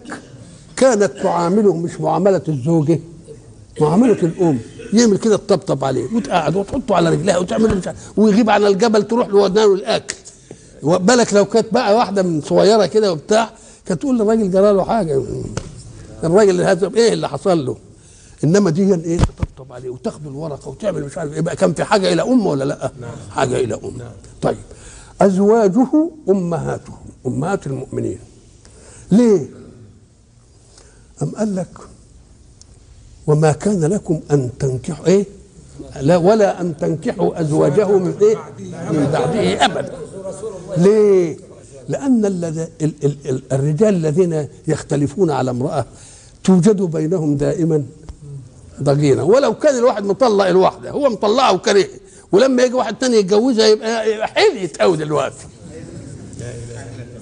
[0.76, 3.00] كانت تعامله مش معاملة الزوجة
[3.80, 4.58] معاملة الأم
[4.92, 9.46] يعمل كده تطبطب عليه وتقعد وتحطه على رجلها وتعمل مش ويغيب على الجبل تروح له
[9.46, 10.14] له الأكل
[10.82, 13.50] بالك لو كانت بقى واحدة من صغيرة كده وبتاع
[13.86, 15.22] كانت تقول للراجل جرى له حاجة
[16.24, 17.76] الراجل هذا إيه اللي حصل له
[18.44, 22.22] إنما دي إيه تطبطب عليه وتاخد الورقة وتعمل مش عارف يبقى كان في حاجة إلى
[22.22, 23.10] أم ولا لأ؟ نعم.
[23.30, 24.12] حاجة إلى أم نعم.
[24.42, 24.56] طيب
[25.20, 26.92] أزواجه أمهاته
[27.26, 28.18] أمهات المؤمنين
[29.12, 29.46] ليه؟
[31.22, 31.68] أم قال لك
[33.26, 35.24] وما كان لكم أن تنكحوا إيه؟
[36.00, 38.36] لا ولا أن تنكحوا أزواجه من إيه؟
[38.92, 39.92] من بعده أبدا
[40.76, 41.36] ليه؟
[41.88, 45.86] لأن ال ال الرجال الذين يختلفون على امرأة
[46.44, 47.84] توجد بينهم دائما
[48.82, 51.88] ضغينة ولو كان الواحد مطلق الواحدة هو مطلقها وكريه
[52.32, 54.30] ولما يجي واحد تاني يتجوزها يبقى, يبقى
[54.80, 55.46] قوي دلوقتي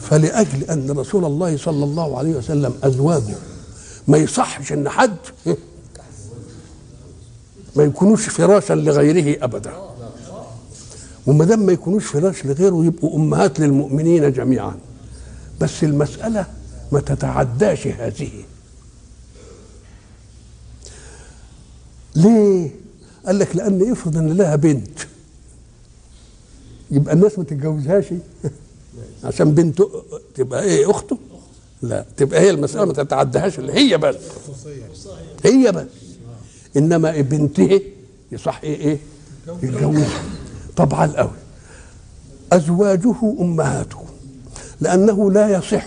[0.00, 3.34] فلأجل أن رسول الله صلى الله عليه وسلم أزواجه
[4.08, 5.16] ما يصحش أن حد
[7.76, 9.72] ما يكونوش فراشا لغيره أبدا.
[11.26, 14.74] وما دام ما يكونوش فراش لغيره يبقوا أمهات للمؤمنين جميعا.
[15.60, 16.46] بس المسألة
[16.92, 18.30] ما تتعداش هذه.
[22.14, 22.70] ليه؟
[23.26, 24.98] قال لك لأن افرض أن لها بنت.
[26.90, 28.04] يبقى الناس ما تتجوزهاش.
[29.24, 30.02] عشان بنته
[30.34, 31.18] تبقى إيه أخته؟
[31.82, 32.04] لا.
[32.16, 34.16] تبقى هي المسألة ما تتعداهاش اللي هي بس.
[35.44, 35.86] هي بس.
[36.76, 37.80] إنما بنته
[38.32, 38.98] يصح إيه إيه؟
[39.62, 40.22] يتجوزها
[40.76, 41.30] طبعا قوي.
[42.52, 43.98] أزواجه أمهاته.
[44.80, 45.86] لأنه لا يصح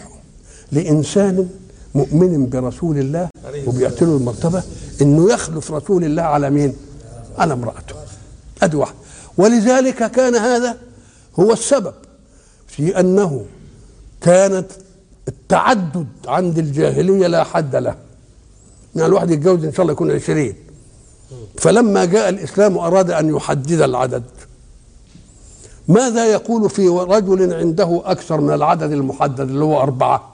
[0.71, 1.49] لإنسان
[1.95, 3.29] مؤمن برسول الله
[3.67, 4.63] وبيعطي المرتبه
[5.01, 6.75] إنه يخلف رسول الله على مين؟
[7.37, 7.95] على امرأته.
[8.61, 8.93] ادي واحد
[9.37, 10.77] ولذلك كان هذا
[11.39, 11.93] هو السبب
[12.67, 13.45] في أنه
[14.21, 14.65] كانت
[15.27, 17.95] التعدد عند الجاهلية لا حد له.
[18.95, 20.55] يعني الواحد يتجوز إن شاء الله يكون عشرين.
[21.57, 24.23] فلما جاء الإسلام اراد أن يحدد العدد
[25.87, 30.33] ماذا يقول في رجل عنده أكثر من العدد المحدد اللي هو أربعة؟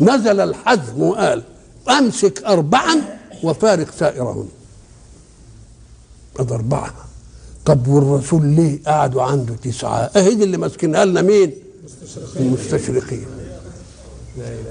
[0.00, 1.42] نزل الحزم وقال
[1.90, 2.96] أمسك اربعا
[3.42, 4.48] وفارق سائرهن.
[6.40, 6.94] هذا أربعة.
[7.64, 11.52] طب والرسول ليه قعدوا عنده تسعة؟ أهي دي اللي ماسكينها لنا مين؟
[12.36, 13.26] المستشرقين.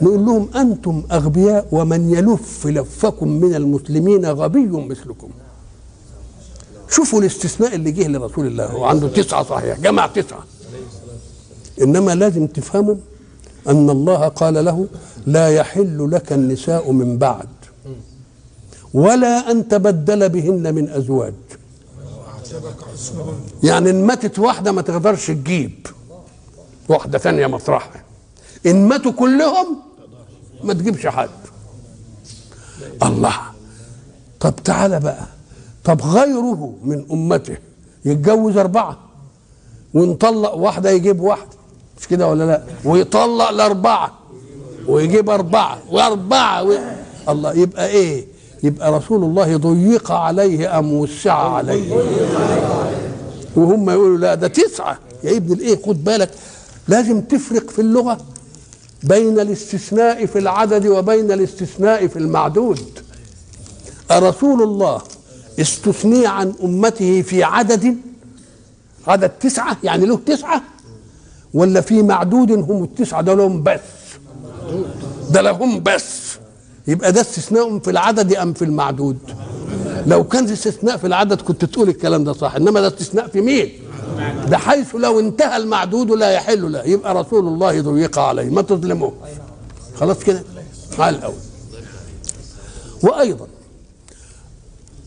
[0.02, 5.30] نقول لهم أنتم أغبياء ومن يلف لفكم من المسلمين غبي مثلكم.
[6.90, 10.44] شوفوا الاستثناء اللي جه لرسول الله هو عنده تسعة صحيح جمع تسعة.
[11.82, 12.96] إنما لازم تفهموا
[13.68, 14.88] أن الله قال له
[15.26, 17.48] لا يحل لك النساء من بعد
[18.94, 21.34] ولا أن تبدل بهن من أزواج.
[23.64, 25.88] يعني إن ماتت واحدة ما تقدرش تجيب
[26.90, 28.04] واحدة ثانية مطرحها
[28.66, 29.78] ان ماتوا كلهم
[30.64, 31.30] ما تجيبش حد.
[33.04, 33.34] الله.
[34.40, 35.24] طب تعالى بقى.
[35.84, 37.58] طب غيره من أمته
[38.06, 38.98] يتجوز أربعة
[39.94, 41.50] ونطلق واحدة يجيب واحدة.
[42.00, 44.12] مش كده ولا لا؟ ويطلق الاربعه
[44.88, 46.74] ويجيب أربعة وأربعة و...
[47.30, 47.54] الله.
[47.54, 48.26] يبقى إيه؟
[48.64, 51.94] يبقى رسول الله ضيق عليه أم وسع عليه.
[53.56, 55.00] وهم يقولوا لا ده تسعة.
[55.24, 56.30] يا ابن الإيه؟ خد بالك.
[56.88, 58.18] لازم تفرق في اللغة.
[59.04, 63.00] بين الاستثناء في العدد وبين الاستثناء في المعدود.
[64.12, 65.02] أرسول الله
[65.60, 67.98] استثني عن أمته في عدد
[69.08, 70.62] عدد تسعة يعني له تسعة
[71.54, 73.80] ولا في معدود هم التسعة؟ ده لهم بس.
[75.32, 76.38] ده لهم بس.
[76.88, 79.18] يبقى ده استثناء في العدد أم في المعدود؟
[80.08, 83.72] لو كان استثناء في العدد كنت تقول الكلام ده صح إنما ده استثناء في مين؟
[84.50, 89.14] بحيث لو انتهى المعدود لا يحل له يبقى رسول الله ضيق عليه ما تظلموه.
[89.96, 90.44] خلاص كده؟
[91.00, 91.34] على الأول.
[93.04, 93.48] وأيضا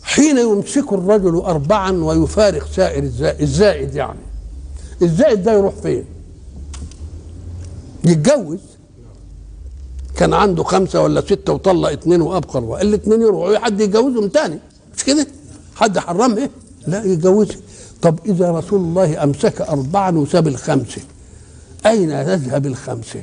[0.02, 4.18] حين يمسك الرجل أربعا ويفارق سائر الزائد, الزائد يعني
[5.02, 6.04] الزائد ده يروح فين؟
[8.04, 8.58] يتجوز.
[10.16, 14.58] كان عنده خمسة ولا ستة وطلق اتنين وأبقر الاثنين يروحوا حد يتجوزهم تاني.
[15.06, 15.26] كده؟
[15.76, 16.50] حد حرمه إيه
[16.86, 17.56] لا يتجوزها.
[18.02, 21.00] طب إذا رسول الله أمسك أربعا وساب الخمسة
[21.86, 23.22] أين تذهب الخمسة؟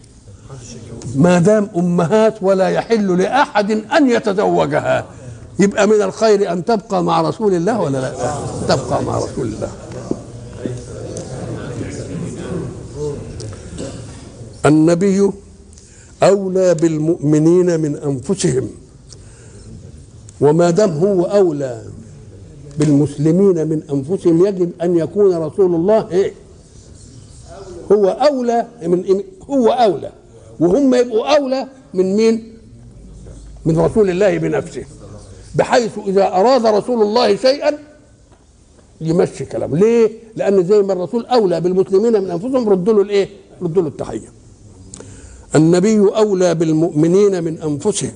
[1.16, 5.06] ما دام أمهات ولا يحل لأحد أن يتزوجها.
[5.60, 8.14] يبقى من الخير أن تبقى مع رسول الله ولا لا؟
[8.68, 9.72] تبقى مع رسول الله.
[14.66, 15.32] النبي
[16.24, 18.70] أولى بالمؤمنين من أنفسهم.
[20.42, 21.82] وما دام هو أولى
[22.78, 26.34] بالمسلمين من أنفسهم يجب أن يكون رسول الله إيه؟
[27.92, 30.12] هو أولى من هو أولى.
[30.60, 32.58] وهم يبقوا أولى من مين؟
[33.66, 34.86] من رسول الله بنفسه.
[35.56, 37.78] بحيث إذا أراد رسول الله شيئا
[39.02, 39.78] يمشي كلامه.
[39.78, 43.30] ليه؟ لأن زي ما الرسول أولى بالمسلمين من أنفسهم ردوا له الإيه؟
[43.62, 44.32] ردوا له التحية.
[45.56, 48.12] النبي أولى بالمؤمنين من أنفسهم.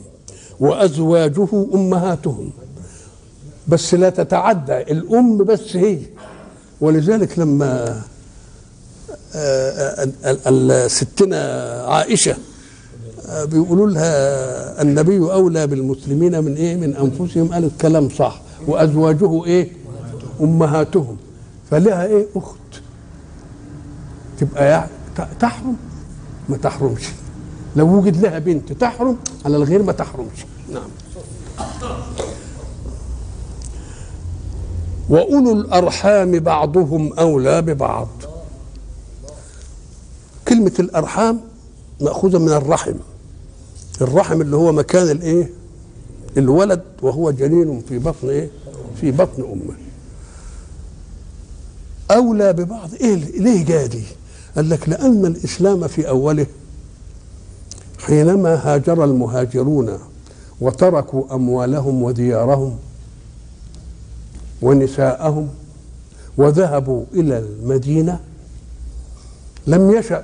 [0.59, 2.49] وأزواجه أمهاتهم.
[3.67, 5.99] بس لا تتعدى الأم بس هي.
[6.81, 8.01] ولذلك لما
[10.87, 11.41] ستنا
[11.87, 12.35] عائشة
[13.45, 17.53] بيقولوا لها النبي أولى بالمسلمين من إيه؟ من أنفسهم.
[17.53, 18.41] قالت كلام صح.
[18.67, 19.69] وأزواجه إيه؟
[20.41, 21.17] أمهاتهم.
[21.71, 22.55] فلها إيه؟ أخت.
[24.39, 24.89] تبقى يعني
[25.39, 25.75] تحرم؟
[26.49, 27.03] ما تحرمش.
[27.75, 30.45] لو وجد لها بنت تحرم على الغير ما تحرمش.
[30.73, 30.89] نعم.
[35.09, 38.07] وأولو الأرحام بعضهم أولى ببعض.
[40.47, 41.39] كلمة الأرحام
[42.01, 42.93] مأخوذة من الرحم.
[44.01, 45.49] الرحم اللي هو مكان الإيه؟
[46.37, 48.49] الولد وهو جنين في بطن إيه؟
[49.01, 49.75] في بطن أمه.
[52.11, 52.89] أولى ببعض.
[53.01, 54.03] إيه ليه جاء دي؟
[54.55, 56.45] قال لك لأن الإسلام في أوله
[58.05, 59.99] حينما هاجر المهاجرون
[60.61, 62.77] وتركوا أموالهم وديارهم
[64.61, 65.49] ونساءهم
[66.37, 68.19] وذهبوا إلى المدينة
[69.67, 70.23] لم يشأ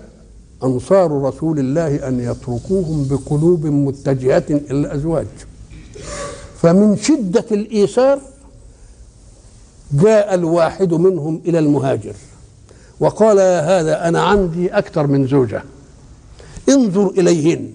[0.63, 5.27] أنصار رسول الله أن يتركوهم بقلوب متجهة إلى الأزواج.
[6.61, 8.19] فمن شدة الإيثار
[9.93, 12.13] جاء الواحد منهم إلى المهاجر
[12.99, 15.63] وقال يا هذا أنا عندي أكثر من زوجة.
[16.69, 17.69] انظر إليهن.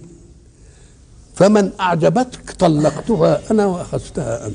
[1.35, 4.55] فمن أعجبتك طلقتها أنا وأخذتها أنت.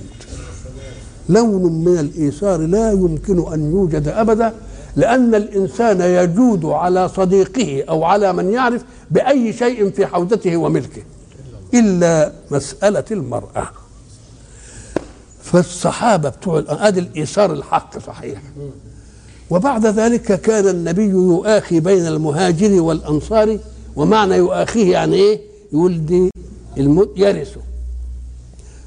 [1.29, 4.53] لون من الايثار لا يمكن أن يوجد أبدا
[4.95, 11.01] لأن الإنسان يجود على صديقه أو على من يعرف بأي شيء في حوزته وملكه
[11.73, 13.69] إلا مسألة المرأة.
[15.43, 18.41] فالصحابة بتوع ادي الإيثار الحق صحيح.
[19.49, 23.59] وبعد ذلك كان النبي يؤاخي بين المهاجر والأنصار
[23.95, 25.41] ومعنى يؤاخيه يعني إيه
[25.73, 26.29] يقول دي
[26.77, 27.61] الموت يرثه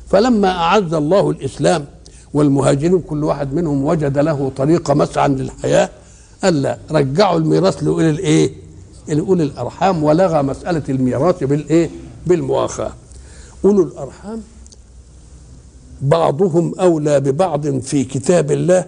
[0.08, 1.86] فلما أعز الله الإسلام
[2.34, 5.88] والمهاجرين كل واحد منهم وجد له طريقه مسعى للحياة
[6.44, 8.50] قال لا رجعوا الميراث لأولي الإيه؟
[9.08, 11.90] لأولي الأرحام ولغى مسألة الميراث بالإيه؟
[12.26, 12.92] بالمؤاخاة.
[13.64, 14.40] أولو الأرحام
[16.02, 18.84] بعضهم أولى ببعض في كتاب الله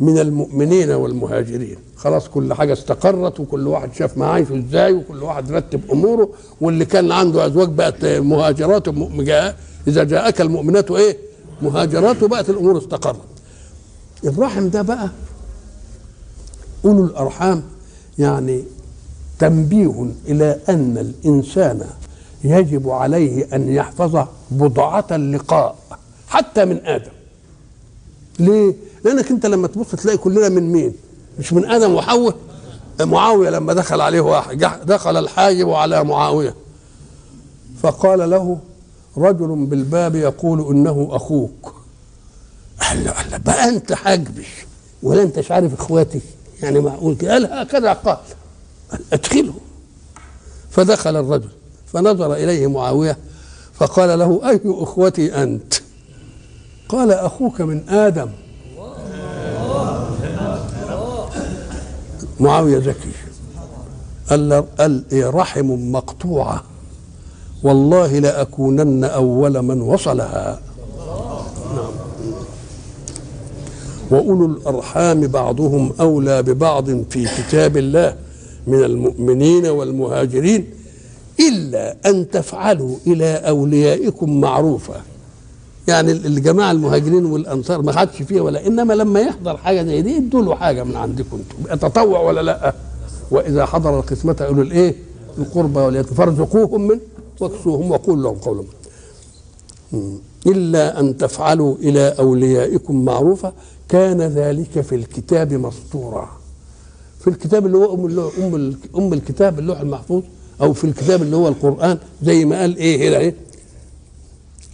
[0.00, 1.76] من المؤمنين والمهاجرين.
[1.96, 6.28] خلاص كل حاجة استقرت وكل واحد شاف معايشه إزاي وكل واحد رتب أموره
[6.60, 8.88] واللي كان عنده أزواج بقت مهاجرات
[9.88, 11.16] إذا جاءك المؤمنات إيه؟
[11.62, 13.20] مهاجرات وبقت الأمور استقرت.
[14.24, 15.10] الرحم ده بقى
[16.84, 17.62] أولو الأرحام
[18.18, 18.64] يعني
[19.38, 21.86] تنبيه إلى أن الإنسان
[22.44, 25.76] يجب عليه أن يحفظ بضعة اللقاء
[26.28, 27.10] حتى من آدم.
[28.38, 30.92] ليه؟ لأنك أنت لما تبص تلاقي كلنا من مين؟
[31.38, 32.36] مش من آدم وحواء؟
[33.00, 36.54] معاوية لما دخل عليه واحد دخل الحاجب على معاوية.
[37.82, 38.58] فقال له
[39.16, 41.74] رجل بالباب يقول إنه أخوك.
[42.80, 44.46] قال له قال له بقى أنت حاجبي
[45.02, 46.20] ولا أنت عارف إخواتي؟
[46.62, 48.18] يعني معقول قال هكذا قال
[49.12, 49.54] أدخله.
[50.70, 51.48] فدخل الرجل
[51.92, 53.16] فنظر إليه معاوية
[53.74, 55.74] فقال له أي إخوتي أنت؟
[56.88, 58.28] قال أخوك من آدم.
[62.40, 63.10] معاوية ذكي
[64.30, 66.64] قال قال رحم مقطوعة.
[67.62, 70.60] والله لأكونن أول من وصلها.
[71.74, 71.90] نعم.
[74.10, 78.14] وأولو الأرحام بعضهم أولى ببعض في كتاب الله
[78.66, 80.64] من المؤمنين والمهاجرين
[81.40, 85.02] إلا أن تفعلوا إلى أوليائكم معروفا
[85.88, 90.42] يعني الجماعة المهاجرين والأنصار ما حدش فيها ولا إنما لما يحضر حاجة زي دي ادوا
[90.42, 91.38] له حاجة من عندكم.
[91.72, 92.74] أنتم تطوع ولا لأ؟
[93.30, 94.94] وإذا حضر القسمة يقولوا الإيه؟
[95.38, 96.98] القربى واليتيم فارزقوهم من
[97.40, 98.64] واكسوهم وقول لهم قولا
[100.46, 103.52] إلا أن تفعلوا إلى أوليائكم معروفا
[103.88, 106.28] كان ذلك في الكتاب مسطورا.
[107.20, 110.22] في الكتاب اللي هو أم, أم, أم الكتاب اللوح المحفوظ
[110.60, 113.34] أو في الكتاب اللي هو القرآن زي ما قال إيه؟ هنا إيه؟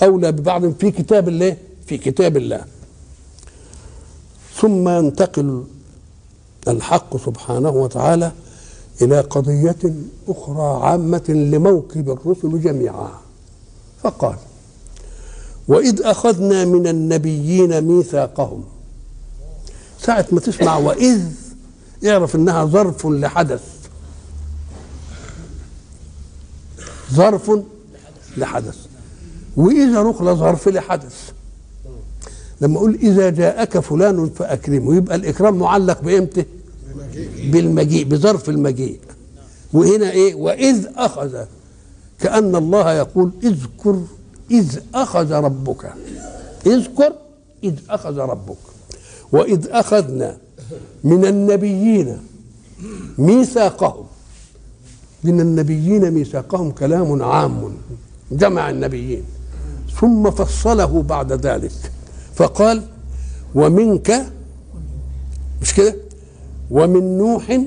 [0.03, 2.65] أولى ببعض في كتاب الله في كتاب الله.
[4.55, 5.65] ثم ينتقل
[6.69, 8.33] الحق سبحانه وتعالى
[9.03, 9.95] إلى قضية
[10.29, 13.11] أخرى عامة لموكب الرسل جميعا.
[14.03, 14.37] فقال
[15.69, 18.65] وإذ أخذنا من النبيين ميثاقهم.
[20.01, 21.23] ساعة ما تسمع وإذ
[22.07, 23.63] اعرف إنها ظرف لحدث.
[27.13, 27.51] ظرف
[28.37, 28.87] لحدث.
[29.57, 31.31] وإذا نقل ظرف لحدث.
[32.61, 36.45] لما أقول إذا جاءك فلان فأكرمه يبقى الإكرام معلق بإمتى؟
[37.45, 38.99] بالمجيء بظرف المجيء.
[39.73, 41.45] وهنا إيه؟ وإذ أخذ
[42.21, 44.03] كأن الله يقول اذكر
[44.51, 45.93] إذ أخذ ربك.
[46.67, 47.13] اذكر
[47.65, 48.57] إذ أخذ ربك.
[49.33, 50.37] وإذ أخذنا
[51.05, 52.19] من النبيين
[53.19, 54.07] ميثاقهم.
[55.25, 57.77] من النبيين ميثاقهم كلام عام.
[58.33, 59.25] جمع النبيين.
[60.01, 61.93] ثم فصله بعد ذلك.
[62.35, 62.83] فقال
[63.55, 64.27] ومنك
[65.63, 65.97] مش كده؟
[66.71, 67.61] ومن نوح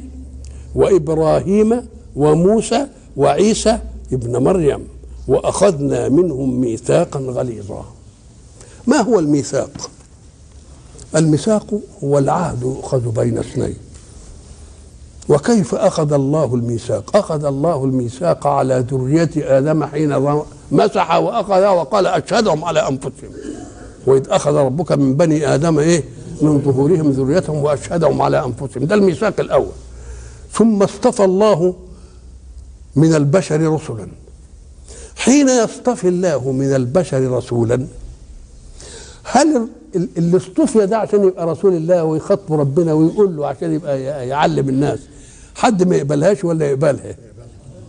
[0.76, 1.82] وإبراهيم
[2.16, 3.80] وموسى وعيسى
[4.14, 4.88] ابن مريم
[5.28, 7.86] وأخذنا منهم ميثاقا غليظا.
[8.88, 9.90] ما هو الميثاق؟
[11.16, 13.76] الميثاق هو العهد يؤخذ بين اثنين.
[15.30, 20.12] وكيف أخذ الله الميثاق؟ أخذ الله الميثاق على ذرية آدم حين
[20.72, 23.32] مسح وأخذ وقال أشهدهم على أنفسهم.
[24.07, 26.03] وإذ أخذ ربك من بني آدم إيه؟
[26.41, 28.86] من ظهورهم ذريتهم وأشهدهم على أنفسهم.
[28.86, 29.72] ده الميثاق الأول.
[30.53, 31.76] ثم اصطفى الله
[32.95, 34.07] من البشر رسلا.
[35.15, 37.86] حين يصطفي الله من البشر رسولا
[39.24, 39.67] هل
[40.17, 44.99] اللي اصطفي ده عشان يبقى رسول الله ويخاطب ربنا ويقول له عشان يبقى يعلم الناس
[45.55, 47.15] حد ما يقبلهاش ولا يقبلها؟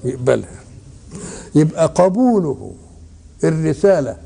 [0.05, 0.60] يقبلها.
[1.55, 2.73] يبقى قبوله
[3.45, 4.17] الرسالة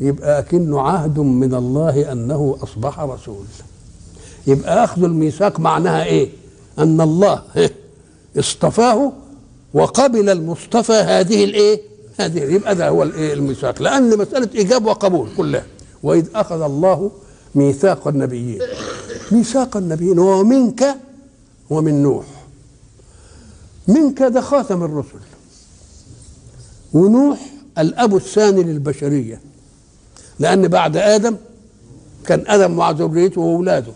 [0.00, 3.44] يبقى أكنه عهد من الله أنه أصبح رسول.
[4.46, 6.28] يبقى أخذ الميثاق معناها إيه؟
[6.78, 7.42] أن الله
[8.38, 9.12] اصطفاه
[9.74, 11.80] وقبل المصطفى هذه الإيه؟
[12.20, 12.38] هذه.
[12.40, 13.82] يبقى ده هو الإيه؟ الميثاق.
[13.82, 15.64] لأن مسألة إيجاب وقبول كلها.
[16.02, 17.10] وإذ أخذ الله
[17.54, 18.60] ميثاق النبيين.
[19.32, 20.96] ميثاق النبيين ومنك
[21.70, 22.24] ومن نوح.
[23.88, 25.18] منك ده خاتم الرسل.
[26.94, 27.38] ونوح
[27.78, 29.40] الأب الثاني للبشرية
[30.38, 31.36] لأن بعد آدم
[32.26, 33.92] كان آدم مع ذريته وأولاده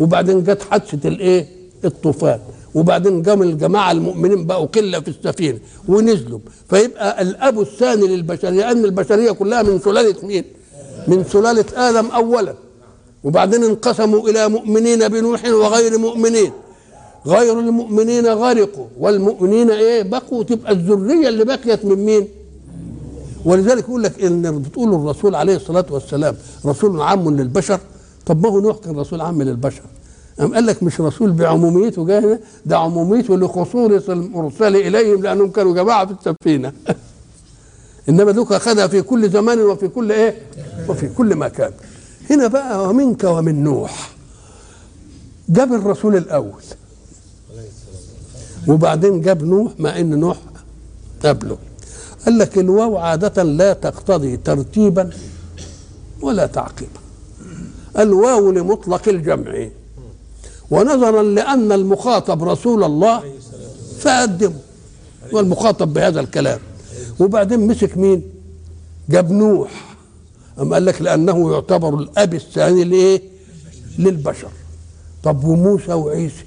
[0.00, 1.46] وبعدين جت حادثة الإيه؟
[1.84, 2.40] الطوفان
[2.74, 5.58] وبعدين قام الجماعة المؤمنين بقوا قلة في السفينة
[5.88, 6.38] ونزلوا
[6.70, 10.44] فيبقى الأب الثاني للبشرية لأن البشرية كلها من سلالة مين؟
[11.08, 12.54] من سلالة آدم أولا
[13.24, 16.52] وبعدين انقسموا إلى مؤمنين بنوح وغير مؤمنين
[17.26, 18.86] غير المؤمنين غرقوا.
[18.98, 22.28] والمؤمنين إيه؟ بقوا تبقى الذرية اللي بقيت من مين؟
[23.44, 27.80] ولذلك يقول لك إن بتقول الرسول عليه الصلاة والسلام رسول عام للبشر؟
[28.26, 29.82] طب ما هو نوح كان رسول عام للبشر.
[30.40, 36.06] أم قال لك مش رسول بعموميته جاي ده عموميته لخصوص المرسل إليهم لأنهم كانوا جماعة
[36.06, 36.72] في السفينة.
[38.08, 40.36] إنما دوك أخذها في كل زمان وفي كل إيه؟
[40.88, 41.70] وفي كل مكان.
[42.30, 44.10] هنا بقى ومنك ومن نوح.
[45.48, 46.62] جاب الرسول الأول.
[48.68, 50.38] وبعدين جاب نوح مع إن نوح
[51.24, 51.58] قبله
[52.24, 55.10] قال لك الواو عادة لا تقتضي ترتيبا
[56.20, 57.00] ولا تعقيبا.
[57.98, 59.68] الواو لمطلق الجمع.
[60.70, 63.22] ونظرا لأن المخاطب رسول الله
[64.00, 64.58] فقدمه.
[65.32, 66.58] والمخاطب بهذا الكلام.
[67.20, 68.22] وبعدين مسك مين؟
[69.08, 69.96] جاب نوح.
[70.60, 73.22] أم قال لك لأنه يعتبر الأب الثاني لإيه؟
[73.98, 74.50] للبشر.
[75.22, 76.44] طب وموسى وعيسى؟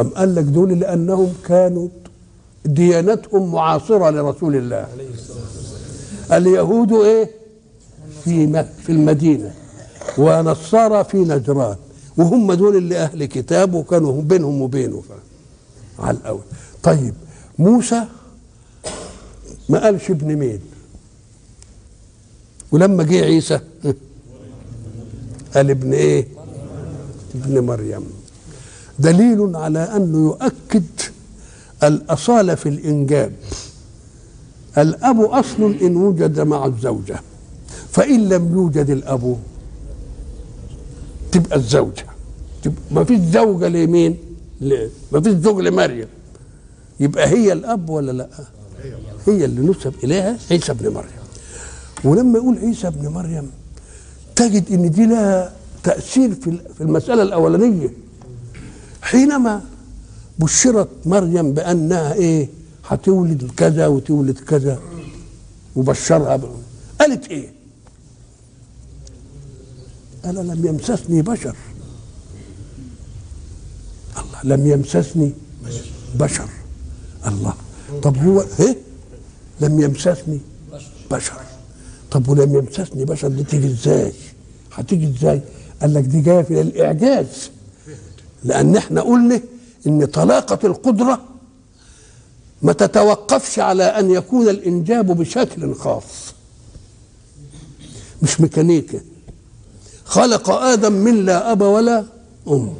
[0.00, 1.88] أم قال لك دول لأنهم كانوا
[2.64, 4.86] ديانتهم معاصرة لرسول الله.
[6.32, 7.30] اليهود إيه؟
[8.24, 9.54] في في المدينة
[10.18, 11.76] ونصارى في نجران
[12.16, 15.02] وهم دول اللي أهل كتاب وكانوا بينهم وبينه.
[15.98, 16.42] على الأول.
[16.82, 17.14] طيب
[17.58, 18.04] موسى
[19.68, 20.60] ما قالش ابن مين؟
[22.72, 23.60] ولما جه عيسى
[25.54, 26.26] قال ابن إيه؟
[27.34, 28.21] ابن مريم.
[29.02, 30.84] دليل على أنه يؤكد
[31.82, 33.32] الاصاله في الإنجاب.
[34.78, 37.20] الأب أصل إن وجد مع الزوجة
[37.92, 39.36] فإن لم يوجد الأب
[41.32, 42.06] تبقى الزوجة.
[42.62, 44.16] تبقى ما فيش زوجة لمين؟
[45.12, 46.06] ما فيش زوج لمريم.
[47.00, 48.28] يبقى هي الأب ولا لأ؟
[49.26, 51.22] هي اللي نسب إليها عيسى ابن مريم.
[52.04, 53.50] ولما يقول عيسى ابن مريم
[54.36, 56.34] تجد إن دي لها تأثير
[56.74, 58.01] في المسألة الأولانية.
[59.02, 59.62] حينما
[60.38, 62.48] بشرت مريم بأنها إيه؟
[62.88, 64.80] هتولد كذا وتولد كذا.
[65.76, 66.44] وبشرها ب...
[67.00, 67.52] قالت إيه؟
[70.24, 71.56] قال لم يمسسني بشر.
[74.18, 75.32] الله لم يمسسني
[76.14, 76.48] بشر.
[77.26, 77.54] الله
[78.02, 78.76] طب هو إيه؟
[79.60, 80.40] لم يمسسني
[81.10, 81.40] بشر.
[82.10, 84.12] طب ولم يمسسني بشر دي تيجي إزاي؟
[84.72, 85.40] هتيجي إزاي؟
[85.80, 87.50] قال لك دي جاية في الإعجاز.
[88.44, 89.40] لأن إحنا قلنا
[89.86, 91.20] إن طلاقة القدرة
[92.62, 96.02] ما تتوقفش على أن يكون الإنجاب بشكل خاص.
[98.22, 99.00] مش ميكانيكا.
[100.04, 102.04] خلق آدم من لا أب ولا
[102.48, 102.72] أم.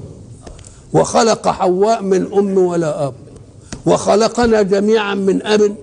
[0.92, 3.14] وخلق حواء من أم ولا أب.
[3.86, 5.74] وخلقنا جميعا من أب.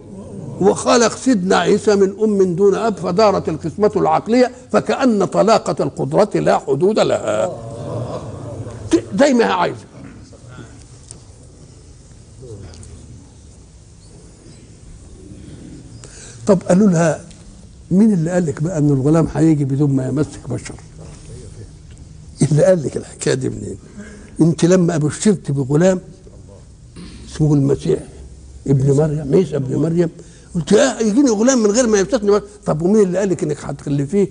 [0.61, 6.99] وخلق سيدنا عيسى من أم دون أب فدارت القسمة العقلية فكأن طلاقة القدرة لا حدود
[6.99, 7.68] لها.
[9.19, 9.85] زي ما هي عايزه
[16.47, 17.25] طب قالوا لها
[17.91, 20.75] مين اللي قال لك بقى ان الغلام هيجي بدون ما يمسك بشر؟
[22.41, 23.77] اللي قال لك الحكاية دي منين؟
[24.41, 25.99] أنت لما بشرت بغلام
[27.31, 27.99] اسمه المسيح
[28.67, 30.09] ابن مريم عيسى ابن مريم
[30.55, 34.27] قلت آه يجيني غلام من غير ما يمسكني طب ومين اللي قال لك إنك هتخلفيه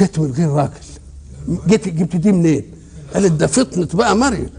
[0.00, 0.72] جت من غير راجل
[1.68, 2.62] جيت جبت دي منين؟
[3.14, 4.50] قالت ده فطنة بقى مريم.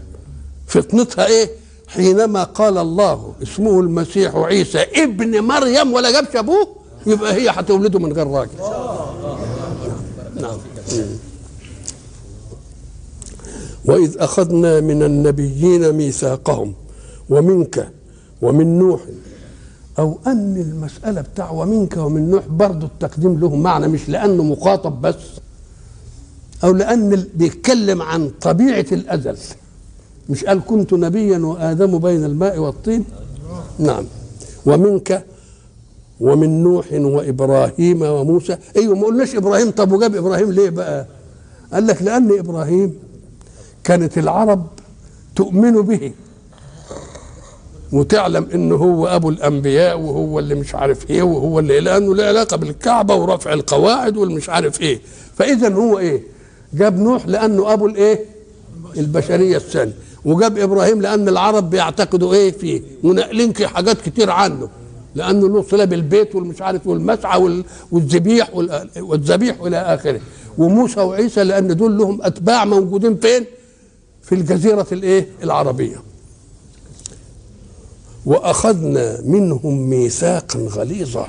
[0.66, 1.50] فطنتها إيه؟
[1.88, 6.68] حينما قال الله اسمه المسيح عيسى ابن مريم ولا جابش أبوه؟
[7.06, 8.50] يبقى هي هتولده من غير راجل.
[10.40, 10.58] نعم.
[13.84, 16.74] وإذ أخذنا من النبيين ميثاقهم
[17.30, 17.88] ومنك
[18.42, 19.00] ومن نوح.
[19.98, 25.14] أو أن المسألة بتاع ومنك ومن نوح برضه التقديم له معنى مش لأنه مخاطب بس.
[26.64, 29.36] أو لأن بيتكلم عن طبيعة الأزل.
[30.28, 33.04] مش قال كنت نبيا وآدم بين الماء والطين؟
[33.78, 34.04] نعم.
[34.66, 35.24] ومنك
[36.20, 38.56] ومن نوح وإبراهيم وموسى.
[38.76, 39.70] أيوة ما قلناش إبراهيم.
[39.70, 41.06] طب وجاب إبراهيم ليه بقى؟
[41.72, 42.94] قال لك لأن إبراهيم
[43.84, 44.66] كانت العرب
[45.36, 46.12] تؤمن به.
[47.92, 52.56] وتعلم إنه هو أبو الأنبياء وهو اللي مش عارف إيه وهو اللي لأنه له علاقة
[52.56, 55.00] بالكعبة ورفع القواعد والمش عارف إيه.
[55.38, 56.22] فاذا هو إيه؟
[56.74, 58.24] جاب نوح لأنه أبو الإيه
[58.96, 59.92] البشرية الثانية
[60.24, 64.68] وجاب إبراهيم لأن العرب بيعتقدوا إيه فيه ونقلين حاجات كتير عنه
[65.14, 67.62] لأنه له صله بالبيت والمش عارف والمسعى
[67.92, 68.50] والذبيح
[69.00, 70.20] والذبيح إلى آخره
[70.58, 73.44] وموسى وعيسى لأن دول لهم أتباع موجودين فين؟
[74.22, 75.96] في الجزيرة الإيه؟ العربية.
[78.26, 81.26] وأخذنا منهم ميثاقا غليظا.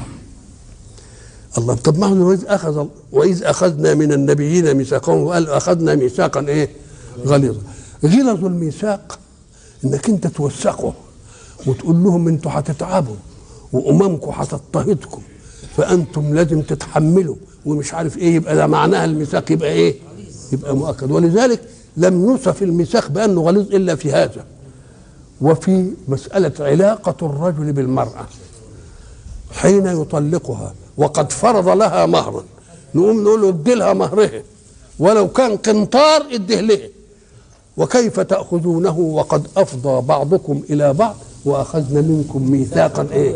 [1.57, 6.69] الله طب ما هو واذ اخذ وإذ أخذنا من النبيين ميثاقهم وقال أخذنا ميثاقا إيه؟
[7.25, 7.61] غليظا.
[8.05, 9.19] غلظ الميثاق
[9.85, 10.93] إنك أنت توثقه
[11.67, 13.15] وتقول لهم أنتوا هتتعبوا
[13.73, 15.21] وأممكم هتضطهدكم
[15.77, 17.35] فأنتم لازم تتحملوا
[17.65, 19.95] ومش عارف إيه يبقى ده معناها الميثاق يبقى إيه؟
[20.53, 21.61] يبقى مؤكد ولذلك
[21.97, 24.45] لم يوصف الميثاق بأنه غليظ إلا في هذا
[25.41, 28.25] وفي مسألة علاقة الرجل بالمرأة
[29.51, 32.43] حين يطلقها وقد فرض لها مهرا
[32.95, 34.41] نقوم نقول له ادي لها مهرها
[34.99, 36.87] ولو كان قنطار اديه لها
[37.77, 43.35] وكيف تأخذونه وقد أفضى بعضكم إلى بعض وأخذنا منكم ميثاقا إيه؟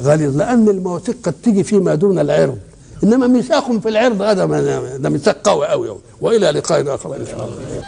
[0.00, 0.36] غليظ.
[0.36, 2.58] لأن المواثيق قد تيجي فيما دون العرض.
[3.04, 4.44] إنما ميثاق في العرض هذا
[4.96, 7.82] ده ميثاق قوي قوي وإلى لقاء آخر إن شاء الله.